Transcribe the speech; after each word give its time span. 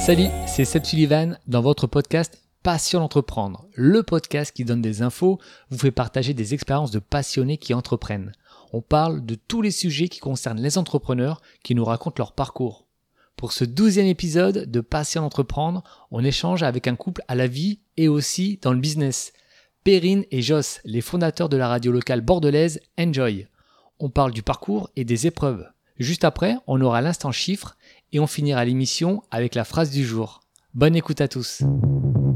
Salut, 0.00 0.28
c'est 0.46 0.64
Seb 0.64 0.84
Sullivan 0.84 1.38
dans 1.46 1.60
votre 1.60 1.86
podcast 1.86 2.40
Passion 2.62 3.00
d'entreprendre, 3.00 3.66
le 3.74 4.02
podcast 4.02 4.50
qui 4.50 4.64
donne 4.64 4.80
des 4.80 5.02
infos, 5.02 5.38
vous 5.68 5.76
fait 5.76 5.90
partager 5.90 6.32
des 6.32 6.54
expériences 6.54 6.90
de 6.90 6.98
passionnés 6.98 7.58
qui 7.58 7.74
entreprennent. 7.74 8.32
On 8.72 8.80
parle 8.80 9.24
de 9.26 9.34
tous 9.34 9.60
les 9.60 9.70
sujets 9.70 10.08
qui 10.08 10.18
concernent 10.18 10.60
les 10.60 10.78
entrepreneurs 10.78 11.42
qui 11.62 11.74
nous 11.74 11.84
racontent 11.84 12.16
leur 12.18 12.32
parcours. 12.32 12.86
Pour 13.36 13.52
ce 13.52 13.64
douzième 13.64 14.06
épisode 14.06 14.70
de 14.70 14.80
Passion 14.80 15.20
d'entreprendre, 15.20 15.84
on 16.10 16.24
échange 16.24 16.62
avec 16.62 16.88
un 16.88 16.96
couple 16.96 17.22
à 17.28 17.34
la 17.34 17.46
vie 17.46 17.80
et 17.98 18.08
aussi 18.08 18.58
dans 18.62 18.72
le 18.72 18.80
business. 18.80 19.34
Perrine 19.84 20.24
et 20.30 20.40
Joss, 20.40 20.80
les 20.84 21.02
fondateurs 21.02 21.50
de 21.50 21.58
la 21.58 21.68
radio 21.68 21.92
locale 21.92 22.22
bordelaise 22.22 22.80
Enjoy. 22.98 23.48
On 23.98 24.08
parle 24.08 24.32
du 24.32 24.42
parcours 24.42 24.88
et 24.96 25.04
des 25.04 25.26
épreuves. 25.26 25.68
Juste 25.98 26.24
après, 26.24 26.56
on 26.66 26.80
aura 26.80 27.02
l'instant 27.02 27.32
chiffre 27.32 27.76
et 28.12 28.20
on 28.20 28.26
finira 28.26 28.64
l'émission 28.64 29.22
avec 29.30 29.54
la 29.54 29.64
phrase 29.64 29.90
du 29.90 30.04
jour. 30.04 30.40
Bonne 30.74 30.96
écoute 30.96 31.20
à 31.20 31.28
tous. 31.28 31.62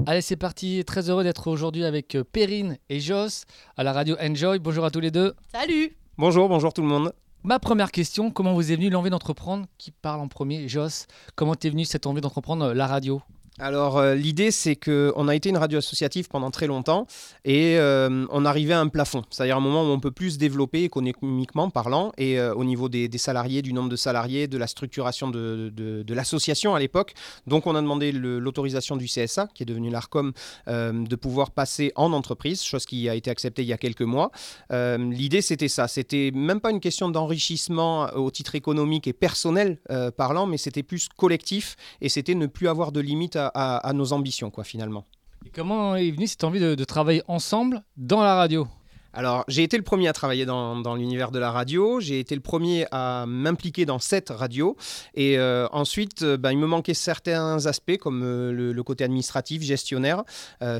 Allez, 0.06 0.20
c'est 0.20 0.36
parti. 0.36 0.84
Très 0.84 1.08
heureux 1.08 1.24
d'être 1.24 1.46
aujourd'hui 1.46 1.84
avec 1.84 2.14
euh, 2.14 2.24
Perrine 2.24 2.78
et 2.88 3.00
Joss 3.00 3.44
à 3.76 3.82
la 3.82 3.92
radio 3.92 4.16
Enjoy. 4.20 4.58
Bonjour 4.58 4.84
à 4.84 4.90
tous 4.90 5.00
les 5.00 5.10
deux. 5.10 5.34
Salut 5.52 5.96
Bonjour, 6.18 6.48
bonjour 6.48 6.72
tout 6.72 6.82
le 6.82 6.88
monde. 6.88 7.12
Ma 7.42 7.58
première 7.58 7.90
question, 7.90 8.30
comment 8.30 8.54
vous 8.54 8.72
est 8.72 8.76
venue 8.76 8.90
l'envie 8.90 9.10
d'entreprendre? 9.10 9.66
Qui 9.78 9.90
parle 9.90 10.20
en 10.20 10.28
premier? 10.28 10.68
Joss, 10.68 11.06
comment 11.34 11.54
t'es 11.54 11.70
venue 11.70 11.84
cette 11.84 12.06
envie 12.06 12.20
d'entreprendre 12.20 12.66
euh, 12.66 12.74
la 12.74 12.86
radio? 12.86 13.20
Alors 13.60 13.98
euh, 13.98 14.16
l'idée 14.16 14.50
c'est 14.50 14.74
que 14.74 15.12
on 15.14 15.28
a 15.28 15.34
été 15.34 15.48
une 15.48 15.56
radio 15.56 15.78
associative 15.78 16.28
pendant 16.28 16.50
très 16.50 16.66
longtemps 16.66 17.06
et 17.44 17.76
euh, 17.78 18.26
on 18.30 18.44
arrivait 18.44 18.74
à 18.74 18.80
un 18.80 18.88
plafond, 18.88 19.22
c'est-à-dire 19.30 19.56
un 19.56 19.60
moment 19.60 19.84
où 19.84 19.92
on 19.92 20.00
peut 20.00 20.10
plus 20.10 20.32
se 20.32 20.38
développer 20.38 20.82
économiquement 20.82 21.70
parlant 21.70 22.10
et 22.18 22.40
euh, 22.40 22.52
au 22.54 22.64
niveau 22.64 22.88
des, 22.88 23.08
salariés, 23.16 23.62
du 23.62 23.72
nombre 23.72 23.88
de 23.88 23.96
salariés, 23.96 24.48
de 24.48 24.58
la 24.58 24.66
structuration 24.66 25.30
de, 25.30 26.04
l'association 26.08 26.74
à 26.74 26.80
l'époque. 26.80 27.14
Donc 27.46 27.68
on 27.68 27.76
a 27.76 27.80
demandé 27.80 28.10
l'autorisation 28.10 28.96
du 28.96 29.06
CSA 29.06 29.48
qui 29.54 29.62
est 29.62 29.66
devenu 29.66 29.90
l'ARCOM 29.90 30.32
de 30.66 31.16
pouvoir 31.16 31.52
passer 31.52 31.92
en 31.94 32.12
entreprise, 32.12 32.62
chose 32.62 32.86
qui 32.86 33.08
a 33.08 33.14
été 33.14 33.30
acceptée 33.30 33.62
il 33.62 33.68
y 33.68 33.72
a 33.72 33.78
quelques 33.78 34.02
mois. 34.02 34.30
l'idée 34.70 35.42
c'était 35.42 35.68
ça, 35.68 35.86
c'était 35.86 36.30
même 36.34 36.60
pas 36.60 36.70
une 36.70 36.80
question 36.80 37.08
d'enrichissement 37.08 38.06
au 38.14 38.30
titre 38.30 38.54
économique 38.54 39.06
et 39.06 39.12
personnel 39.12 39.78
parlant, 40.16 40.46
mais 40.46 40.56
c'était 40.56 40.82
plus 40.82 41.08
collectif 41.08 41.76
et 42.00 42.08
c'était 42.08 42.34
ne 42.34 42.46
plus 42.46 42.68
avoir 42.68 42.92
de 42.92 43.00
limite 43.00 43.36
à 43.36 43.43
à, 43.54 43.92
nos 43.92 44.12
ambitions, 44.12 44.50
quoi, 44.50 44.64
finalement. 44.64 45.04
Et 45.46 45.50
comment 45.50 45.96
est 45.96 46.10
venue 46.10 46.26
cette 46.26 46.44
envie 46.44 46.60
de 46.60 46.84
travailler 46.84 47.22
ensemble 47.28 47.82
dans 47.96 48.22
la 48.22 48.34
radio? 48.34 48.66
Alors, 49.16 49.44
j'ai 49.46 49.62
été 49.62 49.76
le 49.76 49.84
premier 49.84 50.08
à 50.08 50.12
travailler 50.12 50.44
dans, 50.44 50.94
l'univers 50.96 51.30
de 51.30 51.38
la 51.38 51.52
radio, 51.52 52.00
j'ai 52.00 52.18
été 52.18 52.34
le 52.34 52.40
premier 52.40 52.86
à 52.90 53.26
m'impliquer 53.28 53.86
dans 53.86 54.00
cette 54.00 54.30
radio, 54.30 54.76
et 55.14 55.38
euh, 55.38 55.68
ensuite, 55.70 56.22
euh, 56.22 56.36
bah, 56.36 56.52
il 56.52 56.58
me 56.58 56.66
manquait 56.66 56.94
certains 56.94 57.66
aspects 57.66 57.96
comme 57.96 58.22
euh, 58.24 58.52
le, 58.52 58.82
côté 58.82 59.04
administratif, 59.04 59.62
gestionnaire, 59.62 60.24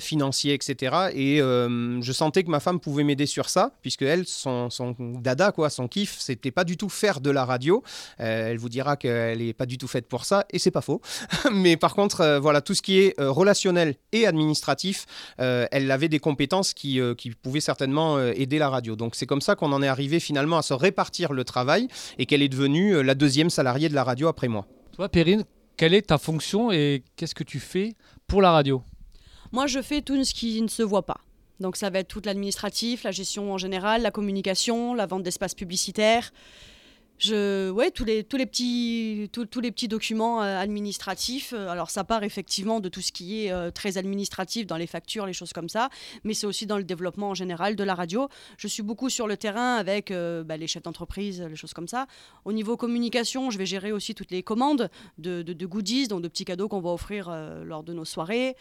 financier, 0.00 0.52
etc. 0.52 1.10
Et 1.14 1.38
je 1.38 2.12
sentais 2.12 2.42
que 2.42 2.50
ma 2.50 2.60
femme 2.60 2.80
pouvait 2.80 3.05
m'aider 3.05 3.24
sur 3.24 3.48
ça, 3.48 3.72
puisque 3.80 4.02
elle, 4.02 4.27
son, 4.27 4.68
dada, 4.98 5.52
quoi, 5.52 5.70
son 5.70 5.88
kiff, 5.88 6.18
c'était 6.18 6.50
pas 6.50 6.64
du 6.64 6.77
tout 6.77 6.90
faire 6.90 7.20
de 7.20 7.30
la 7.30 7.46
radio. 7.46 7.82
elle 8.18 8.58
vous 8.58 8.68
dira 8.68 8.96
qu'elle 8.96 9.38
n'est 9.38 9.55
pas 9.55 9.64
du 9.64 9.78
tout 9.78 9.88
faite 9.88 10.06
pour 10.06 10.27
ça, 10.27 10.44
et 10.50 10.58
c'est 10.58 10.70
pas 10.70 10.82
faux. 10.82 11.00
Mais 11.52 11.78
par 11.78 11.94
contre, 11.94 12.38
voilà, 12.42 12.60
tout 12.60 12.74
ce 12.74 12.82
qui 12.82 12.98
est 12.98 13.14
relationnel 13.18 13.94
et 14.12 14.27
administratif, 14.27 15.06
elle 15.38 15.90
avait 15.90 16.08
des 16.08 16.18
compétences 16.18 16.74
qui, 16.74 17.00
pouvaient 17.42 17.60
certainement 17.60 18.18
aider 18.33 18.58
la 18.58 18.69
radio. 18.69 18.97
Donc 18.97 19.14
c'est 19.14 19.27
comme 19.27 19.41
ça 19.41 19.55
qu'on 19.55 19.72
en 19.72 19.83
est 19.83 19.89
arrivé 19.89 20.20
finalement 20.20 20.58
à 20.58 20.62
se 20.62 20.75
répartir 20.75 21.33
le 21.33 21.44
travail 21.44 21.89
et 22.19 22.27
qu'elle 22.27 22.42
est 22.42 22.48
devenue 22.48 22.97
euh, 22.97 23.03
la 23.03 23.14
deuxième 23.14 23.50
salariée 23.50 23.89
de 23.89 23.94
la 23.94 24.05
radio 24.05 24.28
après 24.28 24.48
moi. 24.48 24.67
Toi, 24.92 25.08
Perrine, 25.08 25.44
quelle 25.77 25.94
est 25.94 26.08
ta 26.08 26.19
fonction 26.19 26.70
et 26.70 27.02
qu'est-ce 27.17 27.34
que 27.34 27.45
tu 27.45 27.61
fais 27.61 27.95
pour 28.27 28.41
la 28.41 28.52
radio? 28.52 28.83
Moi, 29.52 29.67
je 29.67 29.83
fais 29.83 30.02
tout 30.02 30.22
ce 30.24 30.35
qui 30.35 30.61
ne 30.62 30.68
se 30.68 30.83
voit 30.83 31.05
pas. 31.07 31.20
Donc 31.61 31.77
ça 31.77 31.90
va 31.90 32.01
être 32.01 32.08
tout 32.08 32.23
l'administratif, 32.24 33.05
la 33.05 33.12
gestion 33.12 33.52
en 33.52 33.58
général, 33.58 34.02
la 34.02 34.11
communication, 34.11 34.95
la 34.95 35.06
vente 35.06 35.23
d'espaces 35.23 35.55
publicitaires, 35.55 36.33
je, 37.19 37.70
ouais, 37.70 37.91
tous 37.91 38.05
les, 38.05 38.25
tous 38.25 38.36
les 38.36 38.47
petits, 38.47 39.30
tous, 39.33 39.61
les 39.61 39.70
petits 39.70 39.89
documents 39.89 40.42
euh, 40.42 40.58
administratifs. 40.58 41.52
Euh, 41.57 41.69
alors, 41.69 41.91
ça 41.91 42.02
part 42.02 42.25
effectivement 42.25 42.80
de 42.80 42.89
tout 42.89 43.01
ce 43.01 43.13
qui 43.13 43.45
est 43.45 43.52
euh, 43.52 43.70
très 43.70 43.98
administratif 43.98 44.67
dans 44.67 44.77
les 44.77 44.86
factures, 44.86 45.27
les 45.27 45.33
choses 45.33 45.53
comme 45.53 45.69
ça, 45.69 45.91
mais 46.24 46.35
c'est 46.35 46.47
aussi 46.47 46.67
dans 46.67 46.77
le 46.77 46.85
développement 46.85 47.30
en 47.30 47.35
général 47.35 47.77
de 47.77 47.85
la 47.85 47.95
radio. 47.95 48.29
Je 48.58 48.67
suis 48.67 48.83
beaucoup 48.83 49.11
sur 49.11 49.27
le 49.27 49.36
terrain 49.36 49.77
avec 49.77 50.13
bah, 50.13 50.57
les 50.57 50.67
chefs 50.67 50.83
d'entreprise, 50.83 51.42
les 51.42 51.57
choses 51.57 51.73
comme 51.73 51.89
ça. 51.89 52.07
Au 52.45 52.53
niveau 52.53 52.77
communication, 52.77 53.51
je 53.51 53.58
vais 53.58 53.67
gérer 53.67 53.92
aussi 53.92 54.14
toutes 54.14 54.30
les 54.30 54.42
commandes 54.42 54.91
de, 55.19 55.42
de, 55.42 55.53
de 55.53 55.67
goodies, 55.67 56.08
donc 56.08 56.23
de 56.23 56.29
petits 56.29 56.45
cadeaux 56.45 56.69
qu'on 56.69 56.80
va 56.80 56.91
offrir 56.91 57.30
lors 57.64 57.83
de 57.83 57.92
nos 57.92 58.05
soirées. 58.05 58.57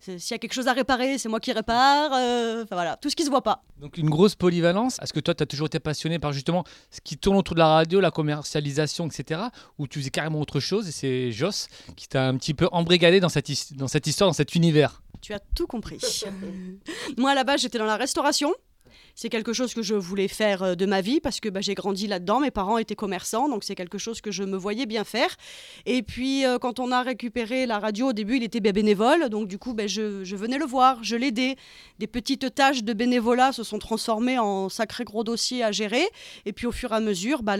S'il 0.00 0.30
y 0.30 0.34
a 0.34 0.38
quelque 0.38 0.52
chose 0.52 0.68
à 0.68 0.72
réparer, 0.72 1.18
c'est 1.18 1.28
moi 1.28 1.40
qui 1.40 1.52
répare. 1.52 2.12
Euh, 2.14 2.62
enfin 2.64 2.76
voilà, 2.76 2.96
tout 2.96 3.10
ce 3.10 3.16
qui 3.16 3.24
se 3.24 3.30
voit 3.30 3.42
pas. 3.42 3.64
Donc 3.80 3.98
une 3.98 4.08
grosse 4.08 4.34
polyvalence. 4.34 4.98
Est-ce 5.02 5.12
que 5.12 5.20
toi, 5.20 5.34
tu 5.34 5.42
as 5.42 5.46
toujours 5.46 5.66
été 5.66 5.80
passionné 5.80 6.18
par 6.18 6.32
justement 6.32 6.64
ce 6.90 7.00
qui 7.00 7.16
tourne 7.16 7.36
autour 7.36 7.54
de 7.54 7.60
la 7.60 7.68
radio, 7.68 8.00
la 8.00 8.10
commercialisation, 8.10 9.06
etc. 9.06 9.40
Ou 9.78 9.86
tu 9.86 9.98
faisais 9.98 10.10
carrément 10.10 10.40
autre 10.40 10.60
chose 10.60 10.88
et 10.88 10.92
c'est 10.92 11.32
Joss 11.32 11.68
qui 11.96 12.08
t'a 12.08 12.26
un 12.26 12.36
petit 12.36 12.54
peu 12.54 12.68
embrigadé 12.72 13.20
dans 13.20 13.28
cette, 13.28 13.48
dans 13.74 13.88
cette 13.88 14.06
histoire, 14.06 14.30
dans 14.30 14.34
cet 14.34 14.54
univers? 14.54 15.02
Tu 15.20 15.32
as 15.32 15.40
tout 15.54 15.66
compris. 15.66 15.98
moi, 17.16 17.32
à 17.32 17.34
la 17.34 17.44
base, 17.44 17.60
j'étais 17.60 17.78
dans 17.78 17.84
la 17.84 17.96
restauration 17.96 18.54
c'est 19.14 19.28
quelque 19.28 19.52
chose 19.52 19.74
que 19.74 19.82
je 19.82 19.94
voulais 19.94 20.28
faire 20.28 20.62
euh, 20.62 20.74
de 20.74 20.86
ma 20.86 21.00
vie 21.00 21.20
parce 21.20 21.40
que 21.40 21.48
bah, 21.48 21.60
j'ai 21.60 21.74
grandi 21.74 22.06
là-dedans. 22.06 22.40
Mes 22.40 22.50
parents 22.50 22.78
étaient 22.78 22.94
commerçants, 22.94 23.48
donc 23.48 23.64
c'est 23.64 23.74
quelque 23.74 23.98
chose 23.98 24.20
que 24.20 24.30
je 24.30 24.42
me 24.42 24.56
voyais 24.56 24.86
bien 24.86 25.04
faire. 25.04 25.36
Et 25.86 26.02
puis, 26.02 26.44
euh, 26.44 26.58
quand 26.58 26.80
on 26.80 26.92
a 26.92 27.02
récupéré 27.02 27.66
la 27.66 27.78
radio, 27.78 28.08
au 28.08 28.12
début, 28.12 28.36
il 28.36 28.42
était 28.42 28.60
bénévole. 28.60 29.28
Donc, 29.28 29.48
du 29.48 29.58
coup, 29.58 29.74
bah, 29.74 29.86
je, 29.86 30.22
venais 30.34 30.58
le 30.58 30.64
voir, 30.64 31.02
je 31.02 31.16
l'aidais. 31.16 31.56
Des 31.98 32.06
petites 32.06 32.54
tâches 32.54 32.84
de 32.84 32.92
bénévolat 32.92 33.52
se 33.52 33.62
sont 33.62 33.78
transformées 33.78 34.38
en 34.38 34.68
sacré 34.68 35.04
gros 35.04 35.24
dossiers 35.24 35.64
à 35.64 35.72
gérer. 35.72 36.06
Et 36.46 36.52
puis, 36.52 36.66
au 36.66 36.72
fur 36.72 36.92
et 36.92 36.96
à 36.96 37.00
mesure, 37.00 37.42
bah, 37.42 37.56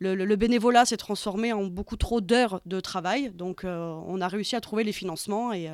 le, 0.00 0.36
bénévolat 0.36 0.84
s'est 0.84 0.96
transformé 0.96 1.52
en 1.52 1.64
beaucoup 1.64 1.96
trop 1.96 2.20
d'heures 2.20 2.60
de 2.66 2.80
travail. 2.80 3.30
Donc, 3.30 3.64
euh, 3.64 3.94
on 4.06 4.20
a 4.20 4.28
réussi 4.28 4.56
à 4.56 4.60
trouver 4.60 4.84
les 4.84 4.92
financements 4.92 5.52
et 5.52 5.68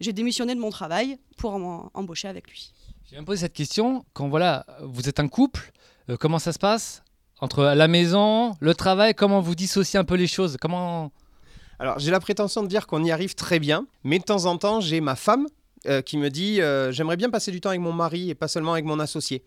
j'ai 0.00 0.12
démissionné 0.12 0.54
de 0.54 0.60
mon 0.60 0.70
travail 0.70 1.18
pour 1.36 1.54
embaucher 1.94 2.28
avec 2.28 2.48
lui. 2.48 2.72
Je 3.10 3.16
vais 3.16 3.22
me 3.22 3.26
poser 3.26 3.40
cette 3.40 3.54
question. 3.54 4.04
Quand 4.12 4.28
voilà, 4.28 4.64
vous 4.82 5.08
êtes 5.08 5.18
un 5.18 5.26
couple, 5.26 5.72
euh, 6.08 6.16
comment 6.16 6.38
ça 6.38 6.52
se 6.52 6.60
passe 6.60 7.02
entre 7.40 7.64
la 7.64 7.88
maison, 7.88 8.54
le 8.60 8.72
travail? 8.72 9.16
Comment 9.16 9.40
vous 9.40 9.56
dissociez 9.56 9.98
un 9.98 10.04
peu 10.04 10.14
les 10.14 10.28
choses? 10.28 10.56
Comment? 10.60 11.10
Alors, 11.80 11.98
j'ai 11.98 12.12
la 12.12 12.20
prétention 12.20 12.62
de 12.62 12.68
dire 12.68 12.86
qu'on 12.86 13.02
y 13.02 13.10
arrive 13.10 13.34
très 13.34 13.58
bien, 13.58 13.88
mais 14.04 14.20
de 14.20 14.22
temps 14.22 14.44
en 14.44 14.58
temps, 14.58 14.80
j'ai 14.80 15.00
ma 15.00 15.16
femme 15.16 15.48
euh, 15.88 16.02
qui 16.02 16.18
me 16.18 16.30
dit 16.30 16.60
euh, 16.60 16.92
j'aimerais 16.92 17.16
bien 17.16 17.30
passer 17.30 17.50
du 17.50 17.60
temps 17.60 17.70
avec 17.70 17.80
mon 17.80 17.92
mari 17.92 18.30
et 18.30 18.36
pas 18.36 18.46
seulement 18.46 18.74
avec 18.74 18.84
mon 18.84 19.00
associé. 19.00 19.42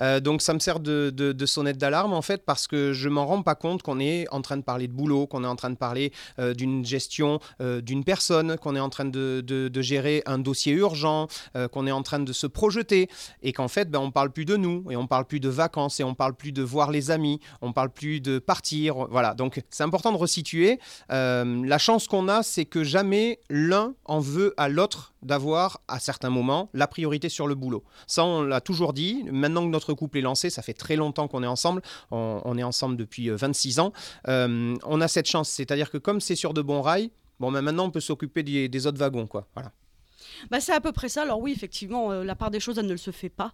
Euh, 0.00 0.20
donc 0.20 0.42
ça 0.42 0.54
me 0.54 0.58
sert 0.58 0.80
de, 0.80 1.34
sonnette 1.46 1.78
d'alarme 1.78 2.12
en 2.12 2.22
fait 2.22 2.44
parce 2.44 2.66
que 2.66 2.92
je 2.92 3.08
m'en 3.08 3.26
rends 3.26 3.42
pas 3.42 3.54
compte 3.54 3.82
qu'on 3.82 4.00
est 4.00 4.26
en 4.30 4.42
train 4.42 4.56
de 4.56 4.62
parler 4.62 4.88
de 4.88 4.92
boulot, 4.92 5.26
qu'on 5.26 5.44
est 5.44 5.48
en 5.48 5.56
train 5.56 5.70
de 5.70 5.76
parler 5.76 6.12
euh, 6.38 6.54
d'une 6.54 6.84
gestion 6.84 7.40
euh, 7.60 7.80
d'une 7.80 8.04
personne, 8.04 8.56
qu'on 8.58 8.76
est 8.76 8.80
en 8.80 8.88
train 8.88 9.04
de, 9.04 9.42
gérer 9.82 10.22
un 10.26 10.38
dossier 10.38 10.72
urgent, 10.74 11.26
qu'on 11.72 11.86
est 11.86 11.92
en 11.92 12.02
train 12.02 12.20
de 12.20 12.32
se 12.32 12.46
projeter 12.46 13.08
et 13.42 13.52
qu'en 13.52 13.66
fait 13.66 13.90
ben, 13.90 13.98
on 13.98 14.12
parle 14.12 14.30
plus 14.30 14.44
de 14.44 14.56
nous 14.56 14.84
et 14.90 14.96
on 14.96 15.06
parle 15.08 15.24
plus 15.24 15.40
de 15.40 15.48
vacances 15.48 15.98
et 15.98 16.04
on 16.04 16.14
parle 16.14 16.34
plus 16.34 16.52
de 16.52 16.62
voir 16.62 16.90
les 16.92 17.10
amis, 17.10 17.40
on 17.62 17.72
parle 17.72 17.90
plus 17.90 18.20
de 18.20 18.38
partir. 18.38 19.08
Voilà, 19.10 19.34
donc 19.34 19.60
c'est 19.70 19.82
important 19.82 20.12
de 20.12 20.16
resituer. 20.16 20.78
la 21.08 21.78
chance 21.78 22.06
qu'on 22.06 22.28
a, 22.28 22.42
c'est 22.42 22.64
que 22.64 22.84
jamais 22.84 23.40
l'un 23.50 23.94
en 24.04 24.20
veut 24.20 24.54
à 24.56 24.68
l'autre 24.68 25.12
d'avoir 25.22 25.80
à 25.88 25.98
certains 25.98 26.30
moments 26.30 26.68
la 26.74 26.86
priorité 26.86 27.28
sur 27.28 27.46
le 27.46 27.54
boulot. 27.54 27.84
Ça, 28.06 28.24
on 28.24 28.42
l'a 28.42 28.60
toujours 28.60 28.92
dit. 28.92 29.24
Maintenant 29.30 29.62
que 29.62 29.70
notre 29.70 29.81
couple 29.90 30.18
est 30.18 30.22
lancé, 30.22 30.50
ça 30.50 30.62
fait 30.62 30.74
très 30.74 30.96
longtemps 30.96 31.28
qu'on 31.28 31.42
est 31.42 31.48
ensemble, 31.48 31.82
on, 32.10 32.56
est 32.56 32.62
ensemble 32.62 32.96
depuis 32.96 33.28
26 33.28 33.78
euh, 33.78 33.82
ans, 33.82 33.92
euh, 34.28 34.76
on 34.84 35.00
a 35.00 35.08
cette 35.08 35.26
chance, 35.26 35.48
c'est-à-dire 35.48 35.90
que 35.90 35.98
comme 35.98 36.20
c'est 36.20 36.36
sur 36.36 36.54
de 36.54 36.62
bons 36.62 36.82
rails, 36.82 37.10
bon, 37.40 37.50
ben 37.50 37.62
maintenant 37.62 37.86
on 37.86 37.90
peut 37.90 38.00
s'occuper 38.00 38.42
des, 38.42 38.86
autres 38.86 38.98
wagons, 38.98 39.26
quoi. 39.26 39.48
Voilà. 39.54 39.72
Bah, 40.50 40.60
c'est 40.60 40.72
à 40.72 40.80
peu 40.80 40.92
près 40.92 41.08
ça. 41.08 41.22
Alors 41.22 41.40
oui, 41.40 41.52
effectivement, 41.52 42.12
euh, 42.12 42.24
la 42.24 42.36
part 42.36 42.50
des 42.50 42.60
choses, 42.60 42.78
elle 42.78 42.86
ne 42.86 42.92
le 42.92 42.96
se 42.96 43.10
fait 43.10 43.28
pas. 43.28 43.52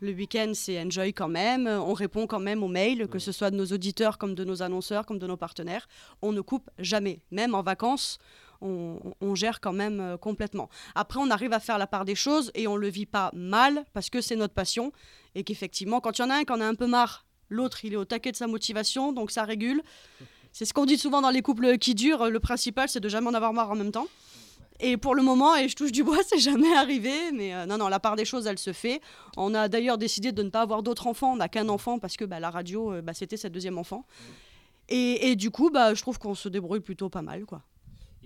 Le 0.00 0.12
week-end, 0.12 0.52
c'est 0.54 0.78
enjoy 0.82 1.12
quand 1.14 1.28
même. 1.28 1.66
On 1.66 1.94
répond 1.94 2.26
quand 2.26 2.40
même 2.40 2.62
aux 2.62 2.68
mails, 2.68 3.08
que 3.08 3.18
ce 3.18 3.32
soit 3.32 3.50
de 3.50 3.56
nos 3.56 3.66
auditeurs, 3.66 4.18
comme 4.18 4.34
de 4.34 4.44
nos 4.44 4.62
annonceurs, 4.62 5.06
comme 5.06 5.18
de 5.18 5.26
nos 5.26 5.36
partenaires. 5.36 5.88
On 6.20 6.32
ne 6.32 6.40
coupe 6.40 6.68
jamais. 6.78 7.20
Même 7.30 7.54
en 7.54 7.62
vacances, 7.62 8.18
on, 8.64 9.34
gère 9.34 9.60
quand 9.60 9.72
même 9.72 10.16
complètement. 10.20 10.68
Après, 10.94 11.20
on 11.20 11.30
arrive 11.30 11.52
à 11.52 11.60
faire 11.60 11.78
la 11.78 11.86
part 11.86 12.04
des 12.04 12.14
choses 12.14 12.50
et 12.54 12.66
on 12.66 12.76
le 12.76 12.88
vit 12.88 13.06
pas 13.06 13.30
mal 13.34 13.84
parce 13.92 14.10
que 14.10 14.20
c'est 14.20 14.36
notre 14.36 14.54
passion 14.54 14.92
et 15.34 15.44
qu'effectivement, 15.44 16.00
quand 16.00 16.18
il 16.18 16.22
y 16.22 16.24
en 16.24 16.30
a 16.30 16.36
un 16.36 16.44
qui 16.44 16.52
en 16.52 16.60
a 16.60 16.64
un 16.64 16.74
peu 16.74 16.86
marre, 16.86 17.26
l'autre, 17.48 17.84
il 17.84 17.92
est 17.92 17.96
au 17.96 18.04
taquet 18.04 18.32
de 18.32 18.36
sa 18.36 18.46
motivation, 18.46 19.12
donc 19.12 19.30
ça 19.30 19.44
régule. 19.44 19.82
C'est 20.52 20.64
ce 20.64 20.72
qu'on 20.72 20.86
dit 20.86 20.98
souvent 20.98 21.20
dans 21.20 21.30
les 21.30 21.42
couples 21.42 21.78
qui 21.78 21.94
durent. 21.94 22.30
Le 22.30 22.40
principal, 22.40 22.88
c'est 22.88 23.00
de 23.00 23.08
jamais 23.08 23.28
en 23.28 23.34
avoir 23.34 23.52
marre 23.52 23.70
en 23.70 23.74
même 23.74 23.92
temps. 23.92 24.06
Et 24.80 24.96
pour 24.96 25.14
le 25.14 25.22
moment, 25.22 25.54
et 25.56 25.68
je 25.68 25.76
touche 25.76 25.92
du 25.92 26.02
bois, 26.02 26.18
c'est 26.26 26.38
jamais 26.38 26.74
arrivé. 26.76 27.32
Mais 27.32 27.54
euh, 27.54 27.66
non, 27.66 27.78
non, 27.78 27.88
la 27.88 28.00
part 28.00 28.16
des 28.16 28.24
choses, 28.24 28.46
elle 28.46 28.58
se 28.58 28.72
fait. 28.72 29.00
On 29.36 29.54
a 29.54 29.68
d'ailleurs 29.68 29.98
décidé 29.98 30.32
de 30.32 30.42
ne 30.42 30.50
pas 30.50 30.62
avoir 30.62 30.82
d'autres 30.82 31.06
enfants. 31.06 31.32
On 31.32 31.36
n'a 31.36 31.48
qu'un 31.48 31.68
enfant 31.68 31.98
parce 31.98 32.16
que 32.16 32.24
bah, 32.24 32.40
la 32.40 32.50
radio, 32.50 32.92
euh, 32.92 33.02
bah, 33.02 33.14
c'était 33.14 33.36
cette 33.36 33.52
deuxième 33.52 33.78
enfant. 33.78 34.04
Et, 34.88 35.30
et, 35.30 35.36
du 35.36 35.50
coup, 35.50 35.70
bah, 35.70 35.94
je 35.94 36.02
trouve 36.02 36.18
qu'on 36.18 36.34
se 36.34 36.48
débrouille 36.48 36.80
plutôt 36.80 37.08
pas 37.08 37.22
mal, 37.22 37.46
quoi. 37.46 37.62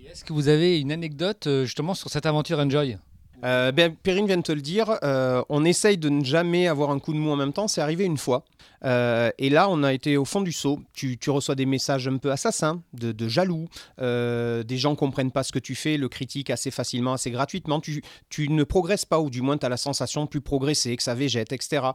Est-ce 0.07 0.25
que 0.25 0.33
vous 0.33 0.49
avez 0.49 0.81
une 0.81 0.93
anecdote 0.93 1.49
justement 1.65 1.95
sur 1.95 2.11
cette 2.11 2.27
aventure 2.27 2.59
Enjoy? 2.59 2.99
Euh, 3.45 3.73
ben, 3.73 3.95
Perrine 3.95 4.27
vient 4.27 4.37
de 4.37 4.43
te 4.43 4.53
le 4.53 4.61
dire, 4.61 4.99
euh, 5.03 5.43
on 5.49 5.65
essaye 5.65 5.97
de 5.97 6.09
ne 6.09 6.25
jamais 6.25 6.67
avoir 6.67 6.91
un 6.91 6.99
coup 6.99 7.13
de 7.13 7.19
mou 7.19 7.31
en 7.31 7.37
même 7.37 7.53
temps. 7.53 7.69
C'est 7.69 7.81
arrivé 7.81 8.05
une 8.05 8.19
fois. 8.19 8.45
Euh, 8.85 9.31
et 9.39 9.51
là, 9.51 9.69
on 9.69 9.83
a 9.83 9.93
été 9.93 10.17
au 10.17 10.25
fond 10.25 10.41
du 10.41 10.53
seau. 10.53 10.81
Tu, 10.93 11.19
reçois 11.29 11.55
des 11.55 11.67
messages 11.67 12.09
un 12.09 12.17
peu 12.17 12.31
assassins, 12.31 12.83
de, 12.93 13.29
jaloux. 13.29 13.69
des 13.99 14.77
gens 14.77 14.95
comprennent 14.95 15.31
pas 15.31 15.43
ce 15.43 15.53
que 15.53 15.59
tu 15.59 15.75
fais, 15.75 15.97
le 15.97 16.09
critiquent 16.09 16.51
assez 16.51 16.71
facilement, 16.71 17.13
assez 17.13 17.31
gratuitement. 17.31 17.81
Tu, 17.81 18.49
ne 18.49 18.65
progresses 18.65 19.05
pas, 19.05 19.21
ou 19.21 19.31
du 19.31 19.43
moins 19.43 19.59
tu 19.59 19.67
as 19.67 19.69
la 19.69 19.77
sensation 19.77 20.25
de 20.25 20.29
plus 20.29 20.41
progresser, 20.41 20.97
que 20.97 21.03
ça 21.03 21.15
végète, 21.15 21.53
etc. 21.53 21.89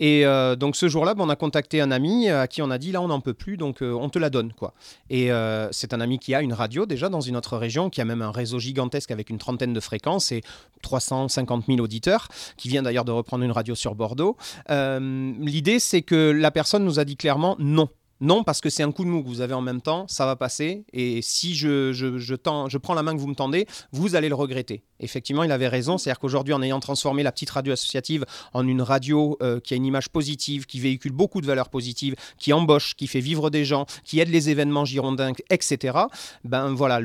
Et 0.00 0.24
donc 0.58 0.76
ce 0.76 0.88
jour-là, 0.88 1.14
ben, 1.14 1.24
on 1.24 1.28
a 1.28 1.36
contacté 1.36 1.80
un 1.80 1.90
ami 1.90 2.28
à 2.28 2.46
qui 2.46 2.62
on 2.62 2.70
a 2.70 2.78
dit 2.78 2.92
là, 2.92 3.00
on 3.00 3.08
n'en 3.08 3.20
peut 3.20 3.34
plus, 3.34 3.56
donc 3.56 3.78
on 3.82 4.08
te 4.08 4.18
la 4.18 4.30
donne. 4.30 4.52
quoi. 4.52 4.74
Et 5.08 5.30
c'est 5.70 5.94
un 5.94 6.00
ami 6.00 6.18
qui 6.18 6.34
a 6.34 6.42
une 6.42 6.52
radio 6.52 6.86
déjà 6.86 7.08
dans 7.08 7.20
une 7.20 7.36
autre 7.36 7.56
région, 7.56 7.90
qui 7.90 8.00
a 8.00 8.04
même 8.04 8.22
un 8.22 8.32
réseau 8.32 8.58
gigantesque 8.58 9.10
avec 9.10 9.30
une 9.30 9.38
trentaine 9.38 9.72
de 9.72 9.80
fréquences. 9.80 10.32
Et 10.32 10.42
350 10.82 11.66
000 11.66 11.80
auditeurs, 11.80 12.28
qui 12.56 12.68
vient 12.68 12.82
d'ailleurs 12.82 13.04
de 13.04 13.12
reprendre 13.12 13.44
une 13.44 13.52
radio 13.52 13.74
sur 13.74 13.94
Bordeaux. 13.94 14.36
Euh, 14.70 15.32
l'idée, 15.40 15.78
c'est 15.78 16.02
que 16.02 16.29
la 16.30 16.50
personne 16.50 16.84
nous 16.84 16.98
a 16.98 17.04
dit 17.04 17.16
clairement 17.16 17.56
non. 17.58 17.88
Non, 18.20 18.44
parce 18.44 18.60
que 18.60 18.68
c'est 18.68 18.82
un 18.82 18.92
coup 18.92 19.04
de 19.04 19.08
mou 19.08 19.22
que 19.22 19.28
vous 19.28 19.40
avez 19.40 19.54
en 19.54 19.62
même 19.62 19.80
temps, 19.80 20.06
ça 20.06 20.26
va 20.26 20.36
passer. 20.36 20.84
Et 20.92 21.22
si 21.22 21.54
je, 21.54 21.92
je, 21.92 22.18
je, 22.18 22.76
prends 22.76 22.94
la 22.94 23.02
main 23.02 23.14
que 23.14 23.20
vous 23.20 23.28
me 23.28 23.34
tendez, 23.34 23.66
vous 23.92 24.14
allez 24.14 24.28
le 24.28 24.34
regretter. 24.34 24.84
Effectivement, 25.00 25.44
il 25.44 25.52
avait 25.52 25.68
raison. 25.68 25.98
C'est-à-dire 25.98 26.20
qu'aujourd'hui, 26.20 26.54
en 26.54 26.62
ayant 26.62 26.80
transformé 26.80 27.22
la 27.22 27.32
petite 27.32 27.50
radio 27.50 27.72
associative 27.72 28.24
en 28.52 28.66
une 28.66 28.82
radio 28.82 29.36
euh, 29.42 29.60
qui 29.60 29.74
a 29.74 29.76
une 29.76 29.86
image 29.86 30.08
positive, 30.08 30.66
qui 30.66 30.80
véhicule 30.80 31.12
beaucoup 31.12 31.40
de 31.40 31.46
valeurs 31.46 31.68
positives, 31.68 32.14
qui 32.38 32.52
embauche, 32.52 32.94
qui 32.94 33.06
fait 33.06 33.20
vivre 33.20 33.50
des 33.50 33.64
gens, 33.64 33.86
qui 34.04 34.20
aide 34.20 34.28
les 34.28 34.50
événements 34.50 34.84
girondins, 34.84 35.32
etc. 35.50 35.98
Ben 36.44 36.70
voilà, 36.70 37.00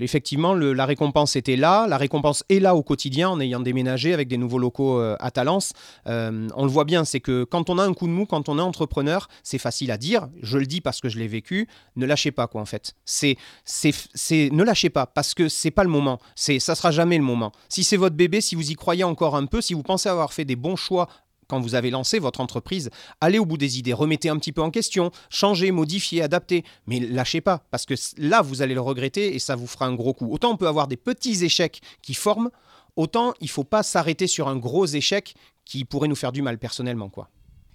effectivement, 0.00 0.54
la 0.54 0.86
récompense 0.86 1.36
était 1.36 1.56
là. 1.56 1.86
La 1.88 1.96
récompense 1.96 2.44
est 2.48 2.60
là 2.60 2.74
au 2.74 2.82
quotidien 2.82 3.30
en 3.30 3.40
ayant 3.40 3.60
déménagé 3.60 4.12
avec 4.12 4.28
des 4.28 4.36
nouveaux 4.36 4.58
locaux 4.58 5.00
euh, 5.00 5.16
à 5.20 5.30
Talence. 5.30 5.72
Euh, 6.06 6.48
on 6.56 6.64
le 6.64 6.70
voit 6.70 6.84
bien, 6.84 7.04
c'est 7.04 7.20
que 7.20 7.44
quand 7.44 7.70
on 7.70 7.78
a 7.78 7.84
un 7.84 7.94
coup 7.94 8.06
de 8.06 8.12
mou, 8.12 8.26
quand 8.26 8.48
on 8.48 8.58
est 8.58 8.62
entrepreneur, 8.62 9.28
c'est 9.42 9.58
facile 9.58 9.90
à 9.90 9.98
dire 9.98 10.28
je 10.42 10.58
le 10.58 10.66
dis 10.66 10.80
parce 10.80 11.00
que 11.00 11.08
je 11.08 11.18
l'ai 11.18 11.28
vécu, 11.28 11.68
ne 11.96 12.06
lâchez 12.06 12.30
pas 12.30 12.46
quoi 12.46 12.60
en 12.60 12.66
fait. 12.66 12.94
C'est 13.04 13.36
c'est 13.64 14.50
ne 14.50 14.62
lâchez 14.62 14.90
pas 14.90 15.06
parce 15.06 15.34
que 15.34 15.48
c'est 15.48 15.70
pas 15.70 15.84
le 15.84 15.90
moment. 15.90 16.18
C'est 16.34 16.58
ça 16.58 16.74
sera 16.74 16.90
jamais 16.90 17.03
le 17.04 17.24
moment. 17.24 17.52
Si 17.68 17.84
c'est 17.84 17.96
votre 17.96 18.16
bébé, 18.16 18.40
si 18.40 18.54
vous 18.54 18.70
y 18.70 18.74
croyez 18.74 19.04
encore 19.04 19.36
un 19.36 19.46
peu, 19.46 19.60
si 19.60 19.74
vous 19.74 19.82
pensez 19.82 20.08
avoir 20.08 20.32
fait 20.32 20.44
des 20.44 20.56
bons 20.56 20.76
choix 20.76 21.08
quand 21.46 21.60
vous 21.60 21.74
avez 21.74 21.90
lancé 21.90 22.18
votre 22.18 22.40
entreprise, 22.40 22.90
allez 23.20 23.38
au 23.38 23.44
bout 23.44 23.58
des 23.58 23.78
idées, 23.78 23.92
remettez 23.92 24.28
un 24.28 24.38
petit 24.38 24.52
peu 24.52 24.62
en 24.62 24.70
question, 24.70 25.10
changez, 25.28 25.70
modifiez, 25.70 26.22
adaptez, 26.22 26.64
mais 26.86 27.00
lâchez 27.00 27.40
pas, 27.40 27.64
parce 27.70 27.84
que 27.84 27.94
là, 28.16 28.42
vous 28.42 28.62
allez 28.62 28.74
le 28.74 28.80
regretter 28.80 29.34
et 29.34 29.38
ça 29.38 29.54
vous 29.54 29.66
fera 29.66 29.86
un 29.86 29.94
gros 29.94 30.14
coup. 30.14 30.32
Autant 30.32 30.52
on 30.52 30.56
peut 30.56 30.68
avoir 30.68 30.88
des 30.88 30.96
petits 30.96 31.44
échecs 31.44 31.80
qui 32.02 32.14
forment, 32.14 32.50
autant 32.96 33.34
il 33.40 33.50
faut 33.50 33.64
pas 33.64 33.82
s'arrêter 33.82 34.26
sur 34.26 34.48
un 34.48 34.56
gros 34.56 34.86
échec 34.86 35.34
qui 35.64 35.84
pourrait 35.84 36.08
nous 36.08 36.16
faire 36.16 36.32
du 36.32 36.42
mal 36.42 36.58
personnellement. 36.58 37.08
quoi. 37.10 37.28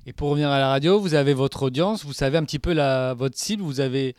Et 0.05 0.13
pour 0.13 0.29
revenir 0.29 0.49
à 0.49 0.59
la 0.59 0.69
radio, 0.69 0.99
vous 0.99 1.13
avez 1.13 1.33
votre 1.33 1.63
audience, 1.63 2.05
vous 2.05 2.13
savez 2.13 2.37
un 2.37 2.43
petit 2.43 2.59
peu 2.59 2.73
la, 2.73 3.13
votre 3.13 3.37
cible, 3.37 3.61
vous 3.61 3.79
avez 3.79 4.15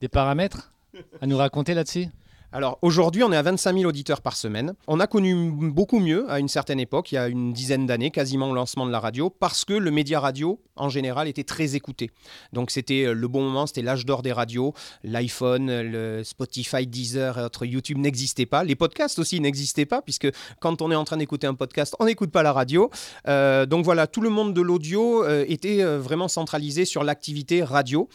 des 0.00 0.08
paramètres 0.08 0.72
à 1.20 1.26
nous 1.26 1.36
raconter 1.36 1.74
là-dessus? 1.74 2.06
Alors 2.52 2.78
aujourd'hui, 2.82 3.22
on 3.22 3.32
est 3.32 3.36
à 3.36 3.42
25 3.42 3.78
000 3.78 3.88
auditeurs 3.88 4.20
par 4.20 4.36
semaine. 4.36 4.74
On 4.86 5.00
a 5.00 5.06
connu 5.06 5.50
beaucoup 5.50 6.00
mieux 6.00 6.30
à 6.30 6.38
une 6.38 6.48
certaine 6.48 6.78
époque, 6.80 7.10
il 7.10 7.14
y 7.14 7.18
a 7.18 7.28
une 7.28 7.54
dizaine 7.54 7.86
d'années, 7.86 8.10
quasiment 8.10 8.50
au 8.50 8.54
lancement 8.54 8.84
de 8.84 8.90
la 8.90 9.00
radio, 9.00 9.30
parce 9.30 9.64
que 9.64 9.72
le 9.72 9.90
média 9.90 10.20
radio, 10.20 10.60
en 10.76 10.90
général, 10.90 11.28
était 11.28 11.44
très 11.44 11.76
écouté. 11.76 12.10
Donc 12.52 12.70
c'était 12.70 13.06
euh, 13.06 13.14
le 13.14 13.26
bon 13.26 13.42
moment, 13.42 13.66
c'était 13.66 13.80
l'âge 13.80 14.04
d'or 14.04 14.20
des 14.20 14.32
radios. 14.32 14.74
L'iPhone, 15.02 15.66
le 15.66 16.22
Spotify, 16.24 16.86
Deezer 16.86 17.38
et 17.38 17.66
YouTube 17.66 17.96
n'existaient 17.96 18.44
pas. 18.44 18.64
Les 18.64 18.76
podcasts 18.76 19.18
aussi 19.18 19.40
n'existaient 19.40 19.86
pas, 19.86 20.02
puisque 20.02 20.28
quand 20.60 20.82
on 20.82 20.90
est 20.90 20.96
en 20.96 21.04
train 21.04 21.16
d'écouter 21.16 21.46
un 21.46 21.54
podcast, 21.54 21.96
on 22.00 22.04
n'écoute 22.04 22.30
pas 22.30 22.42
la 22.42 22.52
radio. 22.52 22.90
Euh, 23.28 23.64
donc 23.64 23.86
voilà, 23.86 24.06
tout 24.06 24.20
le 24.20 24.28
monde 24.28 24.52
de 24.52 24.60
l'audio 24.60 25.24
euh, 25.24 25.46
était 25.48 25.82
vraiment 25.82 26.28
centralisé 26.28 26.84
sur 26.84 27.02
l'activité 27.02 27.62
radio. 27.62 28.08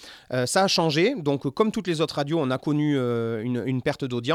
ça 0.46 0.64
a 0.64 0.68
changé. 0.68 1.16
Donc 1.18 1.50
comme 1.50 1.72
toutes 1.72 1.88
les 1.88 2.02
autres 2.02 2.16
radios, 2.16 2.40
on 2.40 2.52
a 2.52 2.60
connu 2.60 2.98
une 2.98 3.82
perte 3.82 4.06
d'audience 4.06 4.27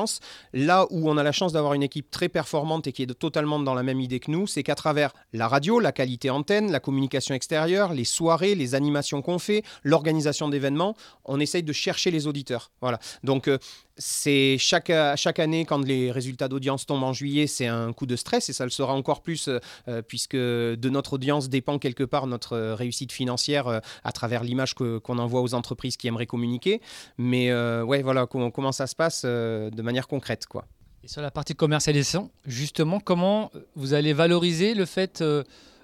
Là 0.53 0.87
où 0.91 1.09
on 1.09 1.17
a 1.17 1.23
la 1.23 1.33
chance 1.33 1.53
d'avoir 1.53 1.75
une 1.75 1.83
équipe 1.83 2.11
très 2.11 2.29
performante 2.29 2.87
et 2.87 2.93
qui 2.93 3.03
est 3.03 3.15
totalement 3.19 3.59
dans 3.59 3.75
la 3.75 3.83
même 3.83 4.01
idée 4.01 4.21
que 4.21 4.31
nous, 4.31 4.47
c'est 4.47 4.63
qu'à 4.63 4.75
travers 4.75 5.13
la 5.33 5.49
radio, 5.49 5.81
la 5.81 5.93
qualité 5.93 6.31
antenne, 6.31 6.71
la 6.71 6.81
communication 6.81 7.35
extérieure, 7.35 7.93
les 7.93 8.05
soirées, 8.05 8.55
les 8.55 8.75
animations 8.75 9.23
qu'on 9.23 9.39
fait, 9.39 9.63
l'organisation 9.83 10.49
d'événements, 10.49 10.97
on 11.25 11.41
essaye 11.41 11.63
de 11.63 11.73
chercher 11.73 12.11
les 12.11 12.27
auditeurs. 12.27 12.71
Voilà. 12.81 12.99
Donc 13.23 13.49
euh, 13.49 13.59
c'est 14.03 14.57
chaque, 14.59 14.93
chaque 15.15 15.39
année, 15.39 15.65
quand 15.65 15.85
les 15.85 16.11
résultats 16.11 16.49
d'audience 16.49 16.87
tombent 16.87 17.05
en 17.05 17.13
juillet, 17.13 17.47
c'est 17.47 17.69
un 17.69 17.93
coup 17.93 18.05
de 18.07 18.17
stress 18.17 18.49
et 18.49 18.53
ça 18.53 18.65
le 18.65 18.71
sera 18.71 18.95
encore 18.95 19.23
plus 19.23 19.47
euh, 19.47 19.61
euh, 19.87 20.03
puisque 20.03 20.35
de 20.35 20.89
notre 20.89 21.13
audience 21.13 21.49
dépend 21.49 21.79
quelque 21.79 22.03
part 22.03 22.27
notre 22.27 22.59
réussite 22.73 23.13
financière 23.13 23.81
à 24.03 24.13
travers 24.13 24.43
l'image 24.43 24.75
qu'on 24.75 25.19
envoie 25.19 25.41
aux 25.41 25.55
entreprises 25.55 25.97
qui 25.97 26.09
aimeraient 26.09 26.27
communiquer. 26.27 26.81
Mais 27.17 27.53
ouais, 27.83 28.03
voilà 28.03 28.27
comment, 28.27 28.73
ça 28.73 28.87
se 28.87 28.97
passe 28.97 29.25
de 29.25 29.83
manière 29.83 30.09
concrète. 30.09 30.47
Quoi. 30.47 30.67
Et 31.05 31.09
sur 31.09 31.23
la 31.23 31.31
partie 31.31 31.55
commercialisation, 31.55 32.31
justement, 32.45 32.99
comment 32.99 33.51
vous 33.77 33.95
allez 33.95 34.13
valoriser 34.13 34.75
le 34.75 34.85
fait, 34.85 35.23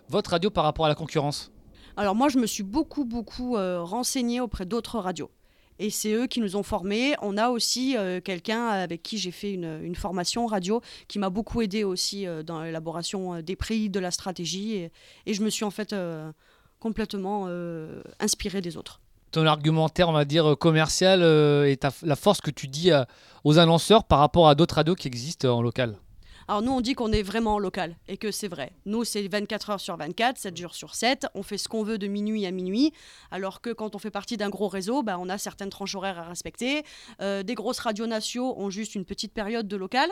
votre 0.09 0.31
radio 0.31 0.50
par 0.50 0.64
rapport 0.64 0.87
à 0.87 0.88
la 0.88 0.94
concurrence? 0.94 1.53
Alors 1.97 2.14
moi, 2.14 2.29
je 2.29 2.38
me 2.38 2.47
suis 2.47 2.62
beaucoup, 2.62 3.05
beaucoup 3.05 3.55
renseigné 3.55 4.41
auprès 4.41 4.67
d'autres 4.67 4.99
radios 4.99 5.31
et 5.79 5.91
c'est 5.91 6.13
eux 6.13 6.27
qui 6.27 6.41
nous 6.41 6.57
ont 6.57 6.63
formés. 6.63 7.15
On 7.23 7.37
a 7.37 7.49
aussi 7.49 7.97
euh, 7.97 8.21
quelqu'un 8.21 8.67
avec 8.67 9.03
qui 9.03 9.19
j'ai 9.19 9.31
fait 9.31 9.53
une, 9.53 9.95
formation 9.95 10.47
radio 10.47 10.81
qui 11.09 11.19
m'a 11.19 11.31
beaucoup 11.31 11.61
aidé 11.61 11.83
aussi 11.83 12.27
euh, 12.27 12.43
dans 12.43 12.63
l'élaboration 12.63 13.35
euh, 13.35 13.43
des 13.43 13.57
prix, 13.57 13.91
de 13.91 14.01
la 14.01 14.11
stratégie 14.11 14.75
et, 15.27 15.35
je 15.35 15.43
me 15.43 15.51
suis 15.51 15.65
en 15.65 15.71
fait 15.71 15.95
complètement 16.81 17.49
inspiré 18.19 18.61
des 18.61 18.77
autres. 18.77 19.01
Ton 19.31 19.47
argumentaire, 19.47 20.09
on 20.09 20.13
va 20.13 20.25
dire, 20.25 20.57
commercial 20.59 21.23
et 21.23 21.79
la 22.03 22.17
force 22.17 22.41
que 22.41 22.51
tu 22.51 22.67
dis 22.67 22.91
aux 23.45 23.59
annonceurs 23.59 24.05
par 24.05 24.19
rapport 24.19 24.49
à 24.49 24.55
d'autres 24.55 24.77
radios 24.77 24.95
qui 24.95 25.07
existent 25.07 25.49
en 25.49 25.63
local 25.63 25.97
alors 26.49 26.62
nous, 26.62 26.73
on 26.73 26.81
dit 26.81 26.95
qu'on 26.95 27.12
est 27.12 27.23
vraiment 27.23 27.59
local 27.59 27.95
et 28.09 28.17
que 28.17 28.31
c'est 28.31 28.49
vrai. 28.49 28.73
Nous, 28.87 29.05
c'est 29.05 29.29
24 29.29 29.69
heures 29.71 29.81
sur 29.81 29.99
24, 29.99 30.39
7 30.39 30.56
jours 30.56 30.75
sur 30.75 30.95
7. 30.95 31.27
On 31.35 31.43
fait 31.43 31.59
ce 31.59 31.69
qu'on 31.69 31.83
veut 31.83 31.99
de 31.99 32.06
minuit 32.06 32.47
à 32.47 32.50
minuit. 32.50 32.95
Alors 33.31 33.61
que 33.61 33.69
quand 33.69 33.95
on 33.95 33.99
fait 33.99 34.11
partie 34.11 34.39
d'un 34.39 34.49
gros 34.49 34.69
réseau, 34.69 35.03
bah, 35.03 35.19
on 35.21 35.29
a 35.29 35.37
certaines 35.37 35.69
tranches 35.69 35.95
horaires 35.95 36.19
à 36.19 36.25
respecter. 36.25 36.85
Euh, 37.21 37.43
des 37.43 37.55
grosses 37.55 37.81
radios 37.81 38.07
nationaux 38.07 38.55
ont 38.57 38.71
juste 38.71 38.95
une 38.95 39.05
petite 39.05 39.35
période 39.35 39.69
de 39.69 39.76
local. 39.76 40.11